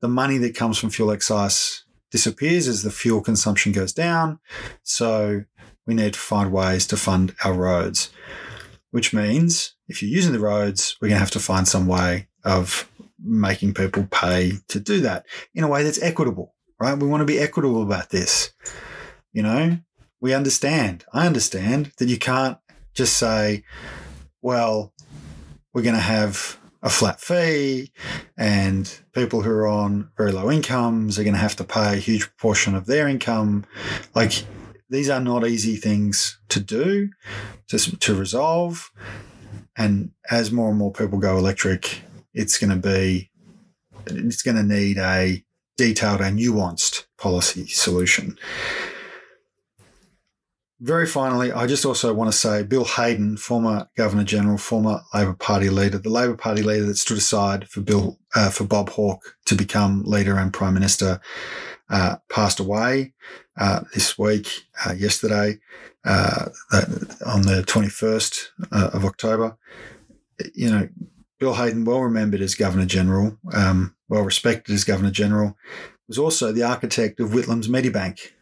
the 0.00 0.08
money 0.08 0.36
that 0.38 0.56
comes 0.56 0.78
from 0.78 0.90
fuel 0.90 1.12
excise 1.12 1.84
disappears 2.10 2.68
as 2.68 2.82
the 2.82 2.90
fuel 2.90 3.22
consumption 3.22 3.72
goes 3.72 3.92
down. 3.92 4.38
So 4.82 5.44
we 5.86 5.94
need 5.94 6.12
to 6.12 6.18
find 6.18 6.52
ways 6.52 6.86
to 6.88 6.96
fund 6.96 7.34
our 7.44 7.54
roads 7.54 8.10
which 8.92 9.12
means 9.12 9.74
if 9.88 10.00
you're 10.00 10.10
using 10.10 10.32
the 10.32 10.38
roads, 10.38 10.96
we're 11.00 11.08
going 11.08 11.16
to 11.16 11.20
have 11.20 11.30
to 11.32 11.40
find 11.40 11.66
some 11.66 11.86
way 11.86 12.28
of 12.44 12.88
making 13.18 13.74
people 13.74 14.06
pay 14.10 14.52
to 14.68 14.78
do 14.78 15.00
that 15.00 15.26
in 15.54 15.64
a 15.64 15.68
way 15.68 15.82
that's 15.82 16.00
equitable, 16.02 16.54
right? 16.78 16.98
We 16.98 17.08
want 17.08 17.22
to 17.22 17.26
be 17.26 17.38
equitable 17.38 17.82
about 17.82 18.10
this. 18.10 18.52
You 19.32 19.42
know, 19.42 19.78
we 20.20 20.34
understand, 20.34 21.04
I 21.12 21.26
understand 21.26 21.92
that 21.98 22.08
you 22.08 22.18
can't 22.18 22.58
just 22.94 23.16
say, 23.16 23.64
well, 24.42 24.92
we're 25.72 25.82
going 25.82 25.94
to 25.94 26.00
have 26.00 26.58
a 26.82 26.90
flat 26.90 27.20
fee 27.20 27.92
and 28.36 28.98
people 29.14 29.40
who 29.40 29.50
are 29.50 29.68
on 29.68 30.10
very 30.16 30.32
low 30.32 30.50
incomes 30.50 31.18
are 31.18 31.24
going 31.24 31.34
to 31.34 31.40
have 31.40 31.56
to 31.56 31.64
pay 31.64 31.94
a 31.94 32.00
huge 32.00 32.22
proportion 32.22 32.74
of 32.74 32.86
their 32.86 33.08
income. 33.08 33.64
Like, 34.14 34.44
these 34.92 35.08
are 35.08 35.20
not 35.20 35.46
easy 35.46 35.76
things 35.76 36.38
to 36.50 36.60
do, 36.60 37.08
to, 37.68 37.78
to 37.98 38.14
resolve. 38.14 38.92
And 39.74 40.10
as 40.30 40.52
more 40.52 40.68
and 40.68 40.78
more 40.78 40.92
people 40.92 41.18
go 41.18 41.38
electric, 41.38 42.02
it's 42.34 42.58
going 42.58 42.70
to 42.70 42.88
be, 42.88 43.30
it's 44.06 44.42
going 44.42 44.58
to 44.58 44.62
need 44.62 44.98
a 44.98 45.42
detailed 45.78 46.20
and 46.20 46.38
nuanced 46.38 47.06
policy 47.16 47.66
solution. 47.68 48.38
Very 50.82 51.06
finally, 51.06 51.52
I 51.52 51.68
just 51.68 51.86
also 51.86 52.12
want 52.12 52.32
to 52.32 52.36
say 52.36 52.64
Bill 52.64 52.84
Hayden, 52.84 53.36
former 53.36 53.88
Governor 53.96 54.24
General, 54.24 54.58
former 54.58 55.02
Labor 55.14 55.34
Party 55.34 55.70
leader, 55.70 55.96
the 55.96 56.10
Labor 56.10 56.36
Party 56.36 56.60
leader 56.60 56.86
that 56.86 56.96
stood 56.96 57.18
aside 57.18 57.68
for 57.68 57.82
Bill 57.82 58.18
uh, 58.34 58.50
for 58.50 58.64
Bob 58.64 58.88
Hawke 58.90 59.36
to 59.44 59.54
become 59.54 60.02
leader 60.02 60.36
and 60.36 60.52
prime 60.52 60.74
minister, 60.74 61.20
uh, 61.88 62.16
passed 62.28 62.58
away 62.58 63.14
uh, 63.56 63.82
this 63.94 64.18
week, 64.18 64.48
uh, 64.84 64.92
yesterday, 64.92 65.60
uh, 66.04 66.46
on 67.24 67.42
the 67.42 67.62
21st 67.64 68.48
uh, 68.72 68.90
of 68.92 69.04
October. 69.04 69.56
You 70.52 70.68
know, 70.68 70.88
Bill 71.38 71.54
Hayden, 71.54 71.84
well 71.84 72.00
remembered 72.00 72.40
as 72.40 72.56
Governor 72.56 72.86
General, 72.86 73.38
um, 73.52 73.94
well 74.08 74.22
respected 74.22 74.74
as 74.74 74.82
Governor 74.82 75.12
General, 75.12 75.56
was 76.08 76.18
also 76.18 76.50
the 76.50 76.64
architect 76.64 77.20
of 77.20 77.32
Whitlam's 77.32 77.68
Medibank 77.68 78.32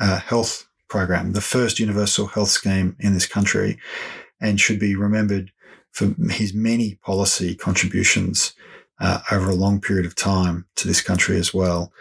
uh, 0.00 0.18
health 0.18 0.65
program, 0.88 1.32
the 1.32 1.40
first 1.40 1.78
universal 1.78 2.26
health 2.26 2.50
scheme 2.50 2.96
in 2.98 3.14
this 3.14 3.26
country, 3.26 3.78
and 4.40 4.60
should 4.60 4.78
be 4.78 4.94
remembered 4.94 5.52
for 5.92 6.14
his 6.30 6.52
many 6.52 6.96
policy 6.96 7.54
contributions 7.54 8.52
uh, 9.00 9.20
over 9.30 9.50
a 9.50 9.54
long 9.54 9.80
period 9.80 10.06
of 10.06 10.14
time 10.14 10.66
to 10.76 10.86
this 10.86 11.00
country 11.00 11.38
as 11.38 11.52
well. 11.52 11.92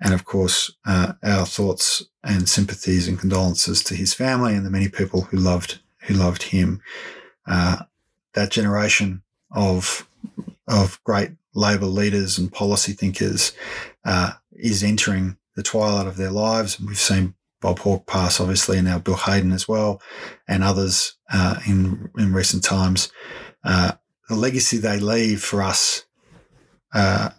And 0.00 0.12
of 0.12 0.24
course, 0.24 0.72
uh, 0.86 1.14
our 1.22 1.46
thoughts 1.46 2.04
and 2.22 2.48
sympathies 2.48 3.06
and 3.08 3.18
condolences 3.18 3.82
to 3.84 3.94
his 3.94 4.14
family 4.14 4.54
and 4.54 4.66
the 4.66 4.70
many 4.70 4.88
people 4.88 5.22
who 5.22 5.36
loved 5.36 5.80
who 6.02 6.14
loved 6.14 6.42
him. 6.44 6.82
Uh, 7.46 7.84
that 8.34 8.50
generation 8.50 9.22
of 9.50 10.08
of 10.66 11.02
great 11.04 11.30
Labor 11.54 11.86
leaders 11.86 12.36
and 12.36 12.52
policy 12.52 12.92
thinkers 12.92 13.52
uh, 14.04 14.32
is 14.52 14.82
entering 14.82 15.36
the 15.54 15.62
twilight 15.62 16.08
of 16.08 16.16
their 16.16 16.32
lives. 16.32 16.80
We've 16.80 16.98
seen 16.98 17.34
Bob 17.64 17.78
Hawke 17.78 18.06
pass, 18.06 18.40
obviously, 18.40 18.76
and 18.76 18.86
now 18.86 18.98
Bill 18.98 19.16
Hayden 19.16 19.50
as 19.50 19.66
well, 19.66 20.02
and 20.46 20.62
others 20.62 21.16
uh, 21.32 21.60
in 21.66 22.10
in 22.18 22.34
recent 22.34 22.62
times. 22.62 23.10
Uh, 23.64 23.92
the 24.28 24.34
legacy 24.34 24.76
they 24.76 25.00
leave 25.00 25.42
for 25.42 25.62
us, 25.62 26.04
uh, 26.92 27.30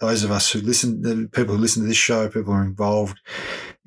those 0.00 0.24
of 0.24 0.32
us 0.32 0.50
who 0.50 0.60
listen, 0.62 1.02
the 1.02 1.28
people 1.28 1.54
who 1.54 1.60
listen 1.60 1.82
to 1.82 1.88
this 1.88 1.96
show, 1.96 2.26
people 2.26 2.52
who 2.52 2.58
are 2.58 2.64
involved 2.64 3.20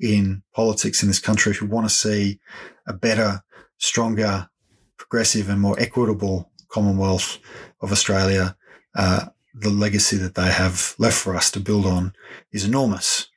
in 0.00 0.42
politics 0.54 1.02
in 1.02 1.08
this 1.08 1.18
country, 1.18 1.52
who 1.52 1.66
want 1.66 1.86
to 1.86 1.94
see 1.94 2.40
a 2.86 2.94
better, 2.94 3.42
stronger, 3.76 4.48
progressive, 4.96 5.50
and 5.50 5.60
more 5.60 5.78
equitable 5.78 6.50
Commonwealth 6.70 7.38
of 7.82 7.92
Australia. 7.92 8.56
Uh, 8.96 9.26
the 9.54 9.68
legacy 9.68 10.16
that 10.16 10.36
they 10.36 10.50
have 10.50 10.94
left 10.96 11.18
for 11.18 11.36
us 11.36 11.50
to 11.50 11.60
build 11.60 11.84
on 11.84 12.14
is 12.50 12.64
enormous. 12.64 13.28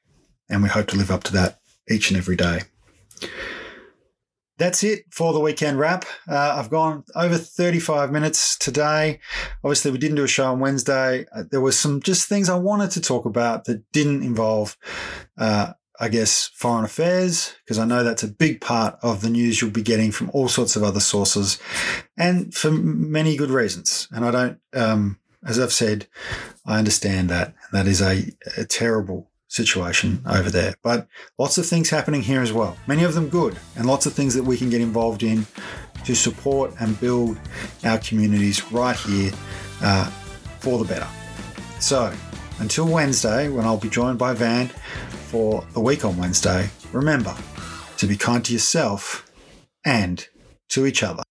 And 0.48 0.64
we 0.64 0.70
hope 0.70 0.88
to 0.88 0.96
live 0.96 1.12
up 1.12 1.24
to 1.26 1.34
that 1.34 1.60
each 1.90 2.10
and 2.10 2.18
every 2.18 2.36
day. 2.36 2.62
That's 4.58 4.84
it 4.84 5.04
for 5.12 5.34
the 5.34 5.40
weekend 5.40 5.80
wrap. 5.80 6.06
Uh, 6.30 6.56
I've 6.58 6.70
gone 6.70 7.04
over 7.14 7.38
35 7.38 8.12
minutes 8.12 8.58
today. 8.58 9.20
Obviously, 9.64 9.92
we 9.92 9.98
didn't 9.98 10.16
do 10.16 10.24
a 10.24 10.30
show 10.30 10.46
on 10.46 10.62
Wednesday. 10.62 11.26
Uh, 11.36 11.44
there 11.52 11.60
were 11.60 11.74
some 11.74 12.02
just 12.02 12.30
things 12.30 12.48
I 12.48 12.58
wanted 12.58 12.92
to 12.92 13.02
talk 13.02 13.26
about 13.26 13.66
that 13.66 13.84
didn't 13.92 14.24
involve, 14.24 14.78
uh, 15.38 15.74
I 16.00 16.08
guess, 16.08 16.50
foreign 16.56 16.86
affairs, 16.86 17.54
because 17.66 17.78
I 17.78 17.86
know 17.86 18.06
that's 18.06 18.24
a 18.24 18.30
big 18.30 18.62
part 18.62 18.98
of 19.02 19.20
the 19.22 19.30
news 19.30 19.62
you'll 19.62 19.72
be 19.72 19.82
getting 19.82 20.12
from 20.12 20.30
all 20.32 20.48
sorts 20.48 20.78
of 20.78 20.84
other 20.84 21.02
sources 21.02 21.60
and 22.18 22.54
for 22.54 22.72
many 22.72 23.36
good 23.36 23.52
reasons. 23.52 24.08
And 24.12 24.24
I 24.24 24.32
don't, 24.32 24.60
um, 24.74 25.20
as 25.46 25.60
I've 25.60 25.74
said, 25.74 26.08
I 26.66 26.78
understand 26.78 27.30
that. 27.30 27.56
That 27.74 27.88
is 27.88 28.02
a, 28.02 28.24
a 28.58 28.64
terrible 28.64 29.30
situation 29.56 30.22
over 30.28 30.50
there. 30.50 30.76
But 30.84 31.08
lots 31.38 31.58
of 31.58 31.66
things 31.66 31.90
happening 31.90 32.22
here 32.22 32.42
as 32.42 32.52
well, 32.52 32.78
many 32.88 33.04
of 33.04 33.14
them 33.14 33.30
good, 33.30 33.58
and 33.76 33.86
lots 33.86 34.06
of 34.06 34.14
things 34.14 34.34
that 34.34 34.44
we 34.44 34.58
can 34.58 34.70
get 34.70 34.82
involved 34.82 35.24
in 35.24 35.46
to 36.04 36.16
support 36.16 36.74
and 36.80 37.00
build 37.00 37.38
our 37.84 37.98
communities 38.00 38.72
right 38.72 38.98
here 38.98 39.32
uh, 39.82 40.06
for 40.60 40.78
the 40.78 40.86
better. 40.86 41.08
So 41.80 42.14
until 42.60 42.88
Wednesday, 42.88 43.50
when 43.50 43.66
I'll 43.66 43.78
be 43.78 43.90
joined 43.90 44.20
by 44.20 44.34
Van 44.34 44.68
for 45.30 45.66
the 45.74 45.80
week 45.80 46.06
on 46.06 46.18
Wednesday, 46.18 46.70
remember 46.92 47.36
to 47.98 48.08
be 48.08 48.18
kind 48.18 48.44
to 48.46 48.54
yourself 48.54 49.32
and 49.86 50.28
to 50.70 50.86
each 50.86 51.04
other. 51.04 51.25